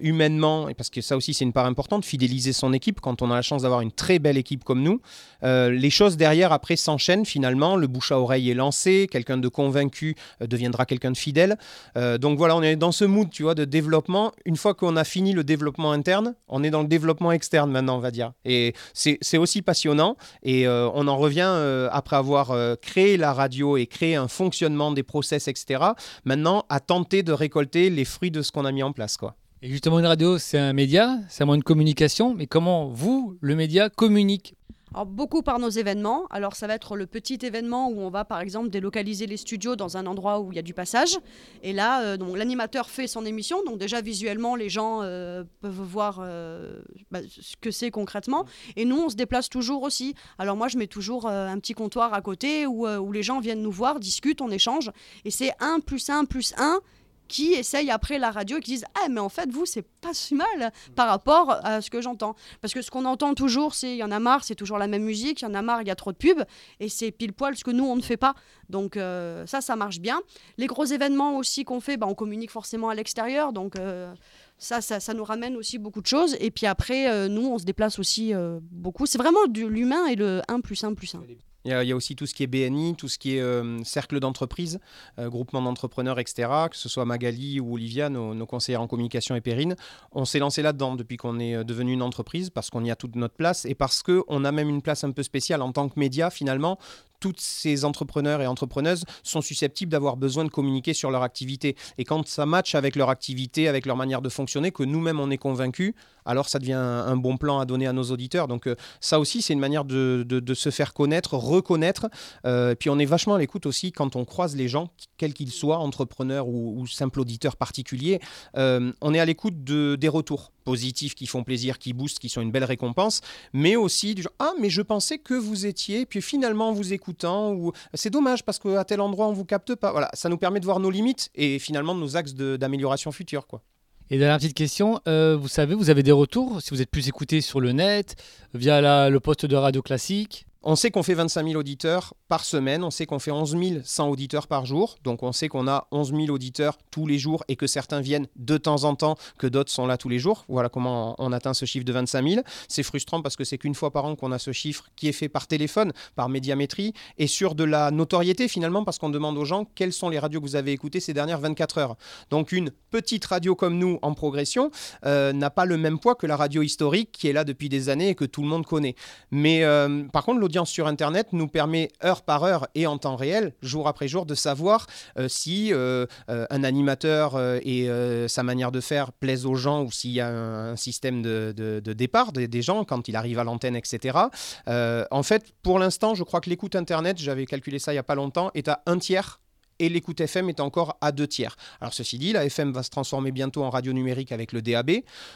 humainement, 0.00 0.68
parce 0.76 0.90
que 0.90 1.00
ça 1.00 1.16
aussi 1.16 1.34
c'est 1.34 1.44
une 1.44 1.52
part 1.52 1.66
importante, 1.66 2.01
fidéliser 2.04 2.52
son 2.52 2.72
équipe 2.72 3.00
quand 3.00 3.22
on 3.22 3.30
a 3.30 3.34
la 3.34 3.42
chance 3.42 3.62
d'avoir 3.62 3.80
une 3.80 3.92
très 3.92 4.18
belle 4.18 4.36
équipe 4.36 4.64
comme 4.64 4.82
nous. 4.82 5.00
Euh, 5.44 5.70
les 5.70 5.90
choses 5.90 6.16
derrière 6.16 6.52
après 6.52 6.76
s'enchaînent 6.76 7.24
finalement, 7.24 7.76
le 7.76 7.86
bouche 7.86 8.12
à 8.12 8.18
oreille 8.18 8.50
est 8.50 8.54
lancé, 8.54 9.08
quelqu'un 9.10 9.38
de 9.38 9.48
convaincu 9.48 10.14
euh, 10.40 10.46
deviendra 10.46 10.86
quelqu'un 10.86 11.10
de 11.10 11.16
fidèle. 11.16 11.56
Euh, 11.96 12.18
donc 12.18 12.38
voilà, 12.38 12.56
on 12.56 12.62
est 12.62 12.76
dans 12.76 12.92
ce 12.92 13.04
mood, 13.04 13.30
tu 13.30 13.42
vois, 13.42 13.54
de 13.54 13.64
développement. 13.64 14.32
Une 14.44 14.56
fois 14.56 14.74
qu'on 14.74 14.96
a 14.96 15.04
fini 15.04 15.32
le 15.32 15.44
développement 15.44 15.92
interne, 15.92 16.34
on 16.48 16.62
est 16.62 16.70
dans 16.70 16.82
le 16.82 16.88
développement 16.88 17.32
externe 17.32 17.70
maintenant, 17.70 17.96
on 17.96 18.00
va 18.00 18.10
dire. 18.10 18.32
Et 18.44 18.74
c'est 18.94 19.38
aussi 19.38 19.62
passionnant. 19.62 20.16
Et 20.42 20.66
on 20.68 21.08
en 21.08 21.16
revient 21.16 21.52
après 21.90 22.16
avoir 22.16 22.54
créé 22.80 23.16
la 23.16 23.32
radio 23.32 23.76
et 23.76 23.86
créé 23.86 24.16
un 24.16 24.28
fonctionnement 24.28 24.92
des 24.92 25.02
process, 25.02 25.48
etc. 25.48 25.82
Maintenant, 26.24 26.64
à 26.68 26.80
tenter 26.80 27.22
de 27.22 27.32
récolter 27.32 27.90
les 27.90 28.04
fruits 28.04 28.30
de 28.30 28.42
ce 28.42 28.52
qu'on 28.52 28.64
a 28.64 28.72
mis 28.72 28.82
en 28.82 28.92
place, 28.92 29.16
quoi. 29.16 29.36
Et 29.64 29.68
justement, 29.68 30.00
une 30.00 30.06
radio, 30.06 30.38
c'est 30.38 30.58
un 30.58 30.72
média, 30.72 31.20
c'est 31.28 31.44
un 31.44 31.56
de 31.56 31.62
communication, 31.62 32.34
mais 32.34 32.48
comment 32.48 32.88
vous, 32.88 33.38
le 33.40 33.54
média, 33.54 33.90
communique 33.90 34.56
alors, 34.94 35.06
beaucoup 35.06 35.40
par 35.40 35.58
nos 35.58 35.70
événements. 35.70 36.26
Alors, 36.28 36.54
ça 36.54 36.66
va 36.66 36.74
être 36.74 36.96
le 36.96 37.06
petit 37.06 37.38
événement 37.40 37.88
où 37.88 38.00
on 38.00 38.10
va, 38.10 38.26
par 38.26 38.40
exemple, 38.40 38.68
délocaliser 38.68 39.26
les 39.26 39.38
studios 39.38 39.74
dans 39.74 39.96
un 39.96 40.04
endroit 40.04 40.40
où 40.40 40.52
il 40.52 40.56
y 40.56 40.58
a 40.58 40.62
du 40.62 40.74
passage. 40.74 41.16
Et 41.62 41.72
là, 41.72 42.02
euh, 42.02 42.36
l'animateur 42.36 42.90
fait 42.90 43.06
son 43.06 43.24
émission. 43.24 43.64
Donc, 43.64 43.78
déjà, 43.78 44.02
visuellement, 44.02 44.54
les 44.54 44.68
gens 44.68 45.00
euh, 45.00 45.44
peuvent 45.62 45.80
voir 45.80 46.20
euh, 46.20 46.82
bah, 47.10 47.20
ce 47.26 47.56
que 47.58 47.70
c'est 47.70 47.90
concrètement. 47.90 48.44
Et 48.76 48.84
nous, 48.84 48.98
on 48.98 49.08
se 49.08 49.16
déplace 49.16 49.48
toujours 49.48 49.82
aussi. 49.82 50.14
Alors, 50.38 50.56
moi, 50.56 50.68
je 50.68 50.76
mets 50.76 50.88
toujours 50.88 51.26
un 51.26 51.58
petit 51.58 51.72
comptoir 51.72 52.12
à 52.12 52.20
côté 52.20 52.66
où, 52.66 52.86
où 52.86 53.12
les 53.12 53.22
gens 53.22 53.40
viennent 53.40 53.62
nous 53.62 53.72
voir, 53.72 53.98
discutent, 53.98 54.42
on 54.42 54.50
échange. 54.50 54.90
Et 55.24 55.30
c'est 55.30 55.52
1 55.58 55.80
plus 55.80 56.10
1 56.10 56.26
plus 56.26 56.52
1 56.58 56.80
qui 57.28 57.52
essayent 57.54 57.90
après 57.90 58.18
la 58.18 58.30
radio 58.30 58.58
et 58.58 58.60
qui 58.60 58.72
disent 58.72 58.84
Ah, 58.94 59.08
mais 59.08 59.20
en 59.20 59.28
fait, 59.28 59.50
vous, 59.50 59.66
c'est 59.66 59.86
pas 60.00 60.14
si 60.14 60.34
mal 60.34 60.72
par 60.94 61.08
rapport 61.08 61.58
à 61.64 61.80
ce 61.80 61.90
que 61.90 62.00
j'entends. 62.00 62.34
Parce 62.60 62.74
que 62.74 62.82
ce 62.82 62.90
qu'on 62.90 63.04
entend 63.04 63.34
toujours, 63.34 63.74
c'est 63.74 63.92
il 63.92 63.96
y 63.96 64.04
en 64.04 64.10
a 64.10 64.18
marre, 64.18 64.44
c'est 64.44 64.54
toujours 64.54 64.78
la 64.78 64.86
même 64.86 65.04
musique, 65.04 65.40
il 65.42 65.44
y 65.44 65.48
en 65.48 65.54
a 65.54 65.62
marre, 65.62 65.82
il 65.82 65.88
y 65.88 65.90
a 65.90 65.96
trop 65.96 66.12
de 66.12 66.16
pubs, 66.16 66.44
et 66.80 66.88
c'est 66.88 67.10
pile 67.10 67.32
poil 67.32 67.56
ce 67.56 67.64
que 67.64 67.70
nous, 67.70 67.84
on 67.84 67.96
ne 67.96 68.02
fait 68.02 68.16
pas. 68.16 68.34
Donc, 68.68 68.96
euh, 68.96 69.46
ça, 69.46 69.60
ça 69.60 69.76
marche 69.76 70.00
bien. 70.00 70.20
Les 70.58 70.66
gros 70.66 70.84
événements 70.84 71.36
aussi 71.36 71.64
qu'on 71.64 71.80
fait, 71.80 71.96
bah, 71.96 72.06
on 72.08 72.14
communique 72.14 72.50
forcément 72.50 72.88
à 72.88 72.94
l'extérieur, 72.94 73.52
donc. 73.52 73.76
Euh, 73.76 74.12
ça, 74.58 74.80
ça, 74.80 75.00
ça, 75.00 75.12
nous 75.12 75.24
ramène 75.24 75.56
aussi 75.56 75.76
beaucoup 75.76 76.00
de 76.00 76.06
choses. 76.06 76.36
Et 76.38 76.52
puis 76.52 76.66
après, 76.66 77.10
euh, 77.10 77.26
nous, 77.26 77.48
on 77.48 77.58
se 77.58 77.64
déplace 77.64 77.98
aussi 77.98 78.32
beaucoup. 78.70 79.06
C'est 79.06 79.18
vraiment 79.18 79.46
de 79.48 79.66
l'humain 79.66 80.06
et 80.06 80.14
le 80.14 80.40
1 80.46 80.60
plus 80.60 80.84
1 80.84 80.94
plus 80.94 81.16
1. 81.16 81.22
Il 81.64 81.70
y, 81.70 81.92
a, 81.92 81.96
aussi 81.96 82.16
tout 82.16 82.26
ce 82.26 82.34
qui 82.34 82.42
est 82.42 82.48
BNI, 82.48 82.96
tout 82.96 83.08
ce 83.08 83.18
qui 83.18 83.36
est 83.36 83.40
euh, 83.40 83.82
cercle 83.84 84.18
d'entreprise, 84.18 84.80
euh, 85.20 85.28
groupement 85.28 85.62
d'entrepreneurs, 85.62 86.18
etc. 86.18 86.48
Que 86.68 86.76
ce 86.76 86.88
soit 86.88 87.04
Magali 87.04 87.60
ou 87.60 87.74
Olivia, 87.74 88.08
nos, 88.08 88.46
conseillères 88.46 88.82
en 88.82 88.88
communication 88.88 89.36
et 89.36 89.40
Périne. 89.40 89.76
On 90.10 90.24
s'est 90.24 90.40
lancé 90.40 90.62
là-dedans 90.62 90.96
depuis 90.96 91.16
qu'on 91.16 91.38
est 91.38 91.54
euh, 91.54 91.64
devenu 91.64 91.92
une 91.92 92.02
entreprise 92.02 92.50
parce 92.50 92.68
qu'on 92.68 92.84
y 92.84 92.90
a 92.90 92.96
toute 92.96 93.14
notre 93.14 93.34
place 93.34 93.64
et 93.64 93.76
parce 93.76 94.02
qu'on 94.02 94.44
a 94.44 94.52
même 94.52 94.68
une 94.68 94.82
place 94.82 95.04
un 95.04 95.12
peu 95.12 95.22
spéciale 95.22 95.62
en 95.62 95.70
tant 95.70 95.88
que 95.88 96.00
média 96.00 96.30
finalement 96.30 96.78
toutes 97.22 97.40
ces 97.40 97.84
entrepreneurs 97.84 98.42
et 98.42 98.48
entrepreneuses 98.48 99.04
sont 99.22 99.42
susceptibles 99.42 99.92
d'avoir 99.92 100.16
besoin 100.16 100.44
de 100.44 100.50
communiquer 100.50 100.92
sur 100.92 101.12
leur 101.12 101.22
activité. 101.22 101.76
Et 101.96 102.04
quand 102.04 102.26
ça 102.26 102.46
match 102.46 102.74
avec 102.74 102.96
leur 102.96 103.10
activité, 103.10 103.68
avec 103.68 103.86
leur 103.86 103.96
manière 103.96 104.22
de 104.22 104.28
fonctionner, 104.28 104.72
que 104.72 104.82
nous-mêmes 104.82 105.20
on 105.20 105.30
est 105.30 105.38
convaincus, 105.38 105.94
alors 106.24 106.48
ça 106.48 106.58
devient 106.58 106.72
un, 106.72 107.16
bon 107.16 107.36
plan 107.36 107.60
à 107.60 107.64
donner 107.64 107.86
à 107.86 107.92
nos 107.92 108.02
auditeurs. 108.02 108.48
Donc 108.48 108.66
euh, 108.66 108.74
ça 109.00 109.20
aussi, 109.20 109.40
c'est 109.40 109.52
une 109.52 109.60
manière 109.60 109.84
de, 109.84 110.42
se 110.54 110.70
faire 110.70 110.94
connaître, 110.94 111.34
reconnaître. 111.34 112.08
Euh, 112.44 112.74
puis 112.74 112.90
on 112.90 112.98
est 112.98 113.04
vachement 113.04 113.36
à 113.36 113.38
l'écoute 113.38 113.66
aussi 113.66 113.92
quand 113.92 114.16
on 114.16 114.24
croise 114.24 114.56
les 114.56 114.66
gens, 114.66 114.90
quels 115.16 115.32
qu'ils 115.32 115.52
soient, 115.52 115.78
entrepreneurs 115.78 116.48
ou, 116.48 116.84
simples 116.88 117.20
auditeurs 117.20 117.56
particuliers. 117.56 118.18
Euh, 118.56 118.92
on 119.00 119.14
est 119.14 119.20
à 119.20 119.24
l'écoute 119.24 119.62
de, 119.62 119.94
des 119.94 120.08
retours 120.08 120.50
positifs 120.62 121.14
qui 121.14 121.26
font 121.26 121.44
plaisir, 121.44 121.78
qui 121.78 121.92
boostent, 121.92 122.18
qui 122.18 122.28
sont 122.28 122.40
une 122.40 122.50
belle 122.50 122.64
récompense, 122.64 123.20
mais 123.52 123.76
aussi 123.76 124.14
du 124.14 124.22
genre 124.22 124.32
ah 124.38 124.52
mais 124.60 124.70
je 124.70 124.82
pensais 124.82 125.18
que 125.18 125.34
vous 125.34 125.66
étiez, 125.66 126.06
puis 126.06 126.22
finalement 126.22 126.68
en 126.68 126.72
vous 126.72 126.92
écoutant 126.92 127.52
ou 127.52 127.72
c'est 127.94 128.10
dommage 128.10 128.44
parce 128.44 128.58
qu'à 128.58 128.84
tel 128.84 129.00
endroit 129.00 129.28
on 129.28 129.32
vous 129.32 129.44
capte 129.44 129.74
pas. 129.74 130.10
Ça 130.14 130.28
nous 130.28 130.38
permet 130.38 130.60
de 130.60 130.64
voir 130.64 130.80
nos 130.80 130.90
limites 130.90 131.30
et 131.34 131.58
finalement 131.58 131.94
nos 131.94 132.16
axes 132.16 132.34
d'amélioration 132.34 133.12
future 133.12 133.46
quoi. 133.46 133.62
Et 134.10 134.18
dernière 134.18 134.36
petite 134.36 134.54
question, 134.54 135.00
euh, 135.08 135.38
vous 135.40 135.48
savez, 135.48 135.74
vous 135.74 135.88
avez 135.88 136.02
des 136.02 136.12
retours 136.12 136.60
si 136.60 136.70
vous 136.70 136.82
êtes 136.82 136.90
plus 136.90 137.08
écouté 137.08 137.40
sur 137.40 137.60
le 137.60 137.72
net, 137.72 138.16
via 138.52 139.08
le 139.08 139.20
poste 139.20 139.46
de 139.46 139.56
radio 139.56 139.80
classique? 139.80 140.46
On 140.64 140.76
sait 140.76 140.90
qu'on 140.90 141.02
fait 141.02 141.14
25 141.14 141.46
000 141.46 141.58
auditeurs 141.58 142.14
par 142.28 142.44
semaine, 142.44 142.84
on 142.84 142.90
sait 142.90 143.06
qu'on 143.06 143.18
fait 143.18 143.30
11 143.30 143.56
100 143.84 144.08
auditeurs 144.08 144.46
par 144.46 144.64
jour, 144.66 144.96
donc 145.02 145.22
on 145.22 145.32
sait 145.32 145.48
qu'on 145.48 145.68
a 145.68 145.88
11 145.90 146.14
000 146.14 146.26
auditeurs 146.28 146.78
tous 146.90 147.06
les 147.06 147.18
jours 147.18 147.44
et 147.48 147.56
que 147.56 147.66
certains 147.66 148.00
viennent 148.00 148.28
de 148.36 148.56
temps 148.56 148.84
en 148.84 148.94
temps, 148.94 149.16
que 149.38 149.46
d'autres 149.46 149.70
sont 149.70 149.86
là 149.86 149.96
tous 149.96 150.08
les 150.08 150.18
jours. 150.18 150.44
Voilà 150.48 150.68
comment 150.68 151.14
on 151.18 151.32
atteint 151.32 151.54
ce 151.54 151.64
chiffre 151.64 151.84
de 151.84 151.92
25 151.92 152.28
000. 152.28 152.42
C'est 152.68 152.82
frustrant 152.82 153.22
parce 153.22 153.36
que 153.36 153.44
c'est 153.44 153.58
qu'une 153.58 153.74
fois 153.74 153.90
par 153.90 154.04
an 154.04 154.16
qu'on 154.16 154.32
a 154.32 154.38
ce 154.38 154.52
chiffre 154.52 154.86
qui 154.96 155.08
est 155.08 155.12
fait 155.12 155.28
par 155.28 155.46
téléphone, 155.46 155.92
par 156.14 156.28
médiamétrie, 156.28 156.92
et 157.18 157.26
sur 157.26 157.54
de 157.54 157.64
la 157.64 157.90
notoriété 157.90 158.48
finalement 158.48 158.84
parce 158.84 158.98
qu'on 158.98 159.10
demande 159.10 159.36
aux 159.38 159.44
gens 159.44 159.66
quelles 159.74 159.92
sont 159.92 160.08
les 160.08 160.18
radios 160.18 160.40
que 160.40 160.46
vous 160.46 160.56
avez 160.56 160.72
écoutées 160.72 161.00
ces 161.00 161.14
dernières 161.14 161.40
24 161.40 161.78
heures. 161.78 161.96
Donc 162.30 162.52
une 162.52 162.70
petite 162.90 163.24
radio 163.24 163.54
comme 163.54 163.78
nous 163.78 163.98
en 164.02 164.14
progression 164.14 164.70
euh, 165.04 165.32
n'a 165.32 165.50
pas 165.50 165.64
le 165.64 165.76
même 165.76 165.98
poids 165.98 166.14
que 166.14 166.26
la 166.26 166.36
radio 166.36 166.62
historique 166.62 167.10
qui 167.12 167.28
est 167.28 167.32
là 167.32 167.44
depuis 167.44 167.68
des 167.68 167.88
années 167.88 168.10
et 168.10 168.14
que 168.14 168.24
tout 168.24 168.42
le 168.42 168.48
monde 168.48 168.66
connaît. 168.66 168.94
Mais 169.30 169.64
euh, 169.64 170.04
par 170.12 170.24
contre, 170.24 170.40
sur 170.64 170.86
Internet 170.86 171.28
nous 171.32 171.48
permet 171.48 171.88
heure 172.04 172.22
par 172.22 172.44
heure 172.44 172.68
et 172.74 172.86
en 172.86 172.98
temps 172.98 173.16
réel, 173.16 173.54
jour 173.62 173.88
après 173.88 174.08
jour, 174.08 174.26
de 174.26 174.34
savoir 174.34 174.86
euh, 175.18 175.28
si 175.28 175.72
euh, 175.72 176.06
euh, 176.28 176.46
un 176.50 176.64
animateur 176.64 177.40
et 177.62 177.88
sa 178.28 178.42
manière 178.42 178.72
de 178.72 178.80
faire 178.80 179.12
plaisent 179.12 179.46
aux 179.46 179.54
gens 179.54 179.82
ou 179.82 179.90
s'il 179.90 180.12
y 180.12 180.20
a 180.20 180.28
un, 180.28 180.76
système 180.76 181.22
de, 181.22 181.80
départ 181.80 182.32
des, 182.32 182.62
gens 182.62 182.84
quand 182.84 183.08
il 183.08 183.16
arrive 183.16 183.38
à 183.38 183.44
l'antenne, 183.44 183.76
etc. 183.76 184.18
en 184.66 185.22
fait, 185.22 185.52
pour 185.62 185.78
l'instant, 185.78 186.14
je 186.14 186.22
crois 186.22 186.40
que 186.40 186.50
l'écoute 186.50 186.76
Internet, 186.76 187.18
j'avais 187.18 187.46
calculé 187.46 187.78
ça 187.78 187.92
il 187.92 187.96
n'y 187.96 188.00
a 188.00 188.04
pas 188.04 188.14
longtemps, 188.14 188.50
est 188.54 188.68
à 188.68 188.82
un 188.86 188.98
tiers 188.98 189.40
et 189.82 189.88
l'écoute 189.88 190.20
FM 190.20 190.48
est 190.48 190.60
encore 190.60 190.96
à 191.00 191.10
deux 191.10 191.26
tiers. 191.26 191.56
Alors 191.80 191.92
ceci 191.92 192.16
dit, 192.16 192.32
la 192.32 192.44
FM 192.44 192.72
va 192.72 192.84
se 192.84 192.90
transformer 192.90 193.32
bientôt 193.32 193.64
en 193.64 193.70
radio 193.70 193.92
numérique 193.92 194.30
avec 194.30 194.52
le 194.52 194.62
DAB, 194.62 194.92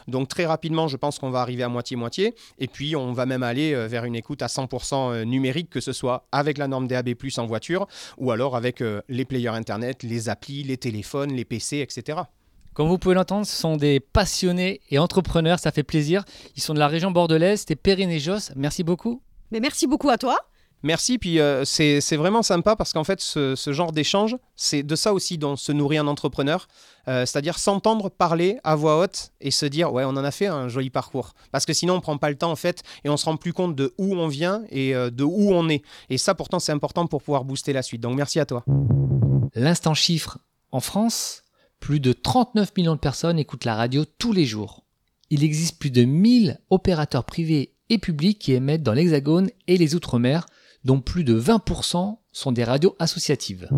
donc 0.06 0.28
très 0.28 0.46
rapidement 0.46 0.86
je 0.86 0.96
pense 0.96 1.18
qu'on 1.18 1.30
va 1.30 1.40
arriver 1.40 1.64
à 1.64 1.68
moitié-moitié, 1.68 2.34
et 2.60 2.68
puis 2.68 2.94
on 2.94 3.12
va 3.12 3.26
même 3.26 3.42
aller 3.42 3.74
euh, 3.74 3.88
vers 3.88 4.04
une 4.04 4.14
écoute 4.14 4.42
à 4.42 4.46
100% 4.46 4.94
euh, 4.94 5.24
numérique, 5.24 5.68
que 5.68 5.80
ce 5.80 5.92
soit 5.92 6.28
avec 6.30 6.58
la 6.58 6.68
norme 6.68 6.86
DAB⁇ 6.86 7.08
en 7.40 7.46
voiture, 7.46 7.88
ou 8.18 8.30
alors 8.30 8.54
avec 8.54 8.82
euh, 8.82 9.02
les 9.08 9.24
players 9.24 9.48
Internet, 9.48 10.04
les 10.04 10.28
applis, 10.28 10.62
les 10.62 10.76
téléphones, 10.76 11.32
les 11.32 11.44
PC, 11.44 11.78
etc. 11.78 12.20
Comme 12.72 12.88
vous 12.88 12.98
pouvez 12.98 13.16
l'entendre, 13.16 13.46
ce 13.46 13.56
sont 13.56 13.76
des 13.76 13.98
passionnés 13.98 14.80
et 14.90 14.98
entrepreneurs, 15.00 15.58
ça 15.58 15.72
fait 15.72 15.82
plaisir. 15.82 16.24
Ils 16.56 16.62
sont 16.62 16.74
de 16.74 16.78
la 16.78 16.88
région 16.88 17.10
bordelaise, 17.10 17.60
c'était 17.60 17.74
Perrine 17.74 18.10
et 18.10 18.20
Jos. 18.20 18.52
Merci 18.54 18.84
beaucoup. 18.84 19.22
Mais 19.50 19.60
merci 19.60 19.86
beaucoup 19.86 20.10
à 20.10 20.18
toi. 20.18 20.38
Merci, 20.86 21.18
puis 21.18 21.40
euh, 21.40 21.64
c'est 21.64 22.14
vraiment 22.14 22.44
sympa 22.44 22.76
parce 22.76 22.92
qu'en 22.92 23.02
fait, 23.02 23.20
ce, 23.20 23.56
genre 23.72 23.90
d'échange, 23.90 24.36
c'est 24.54 24.84
de 24.84 24.94
ça 24.94 25.12
aussi 25.12 25.36
dont 25.36 25.56
se 25.56 25.72
nourrit 25.72 25.98
un 25.98 26.06
entrepreneur, 26.06 26.68
euh, 27.08 27.26
c'est-à-dire 27.26 27.58
s'entendre 27.58 28.08
parler 28.08 28.58
à 28.62 28.76
voix 28.76 29.00
haute 29.00 29.32
et 29.40 29.50
se 29.50 29.66
dire, 29.66 29.92
ouais, 29.92 30.04
on 30.04 30.10
en 30.10 30.22
a 30.22 30.30
fait 30.30 30.46
un 30.46 30.68
joli 30.68 30.90
parcours. 30.90 31.34
Parce 31.50 31.66
que 31.66 31.72
sinon, 31.72 31.94
on 31.94 32.00
prend 32.00 32.18
pas 32.18 32.30
le 32.30 32.36
temps, 32.36 32.52
en 32.52 32.56
fait, 32.56 32.84
et 33.02 33.08
on 33.08 33.16
se 33.16 33.24
rend 33.24 33.36
plus 33.36 33.52
compte 33.52 33.74
de 33.74 33.94
où 33.98 34.14
on 34.14 34.28
vient 34.28 34.62
et 34.70 34.94
euh, 34.94 35.10
de 35.10 35.24
où 35.24 35.50
on 35.52 35.68
est. 35.68 35.82
Et 36.08 36.18
ça, 36.18 36.36
pourtant, 36.36 36.60
c'est 36.60 36.70
important 36.70 37.08
pour 37.08 37.20
pouvoir 37.20 37.44
booster 37.44 37.72
la 37.72 37.82
suite. 37.82 38.00
Donc, 38.00 38.16
merci 38.16 38.38
à 38.38 38.46
toi. 38.46 38.64
L'instant 39.56 39.94
chiffre. 39.94 40.38
En 40.70 40.78
France, 40.78 41.42
plus 41.80 41.98
de 41.98 42.12
39 42.12 42.76
millions 42.76 42.94
de 42.94 43.00
personnes 43.00 43.40
écoutent 43.40 43.64
la 43.64 43.74
radio 43.74 44.04
tous 44.04 44.32
les 44.32 44.46
jours. 44.46 44.84
Il 45.30 45.42
existe 45.42 45.80
plus 45.80 45.90
de 45.90 46.04
1000 46.04 46.60
opérateurs 46.70 47.24
privés 47.24 47.72
et 47.90 47.98
publics 47.98 48.38
qui 48.38 48.52
émettent 48.52 48.84
dans 48.84 48.92
l'Hexagone 48.92 49.50
et 49.66 49.78
les 49.78 49.96
Outre-mer 49.96 50.46
dont 50.86 51.00
plus 51.00 51.24
de 51.24 51.38
20% 51.38 52.16
sont 52.32 52.52
des 52.52 52.62
radios 52.62 52.94
associatives. 53.00 53.68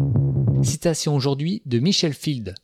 Citation 0.62 1.16
aujourd'hui 1.16 1.62
de 1.64 1.78
Michel 1.78 2.12
Field. 2.12 2.54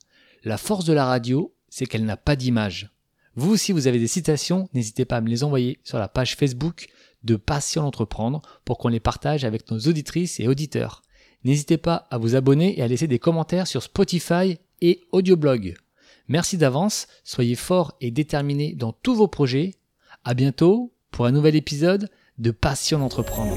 La 0.44 0.59
force 0.59 0.85
de 0.85 0.92
la 0.92 1.07
radio, 1.07 1.54
c'est 1.70 1.87
qu'elle 1.87 2.04
n'a 2.04 2.18
pas 2.18 2.37
d'image. 2.37 2.90
Vous 3.37 3.50
aussi, 3.50 3.72
vous 3.72 3.87
avez 3.87 3.98
des 3.98 4.07
citations, 4.07 4.68
n'hésitez 4.74 5.07
pas 5.07 5.16
à 5.16 5.20
me 5.22 5.30
les 5.30 5.44
envoyer 5.44 5.80
sur 5.83 5.98
la 5.98 6.09
page 6.09 6.37
Facebook 6.37 6.88
de 7.24 7.37
Passion 7.37 7.85
d'entreprendre 7.85 8.42
pour 8.66 8.76
qu'on 8.76 8.88
les 8.88 9.00
partage 9.00 9.44
avec 9.44 9.70
nos 9.70 9.78
auditrices 9.78 10.38
et 10.40 10.46
auditeurs. 10.46 11.02
N'hésitez 11.44 11.78
pas 11.78 12.07
à 12.11 12.18
vous 12.18 12.37
abonner 12.37 12.78
et 12.78 12.83
à 12.83 12.87
laisser 12.87 13.07
des 13.07 13.18
commentaires 13.18 13.66
sur 13.66 13.83
Spotify 13.83 14.59
et 14.83 15.00
Audioblog. 15.12 15.74
Merci 16.28 16.59
d'avance, 16.59 17.07
soyez 17.24 17.54
forts 17.54 17.96
et 18.02 18.11
déterminés 18.11 18.74
dans 18.74 18.92
tous 18.92 19.14
vos 19.14 19.28
projets. 19.28 19.74
À 20.22 20.35
bientôt 20.35 20.92
pour 21.11 21.24
un 21.24 21.33
nouvel 21.33 21.57
épisode 21.57 22.11
de 22.38 22.51
Passion 22.51 22.99
d'entreprendre. 22.99 23.55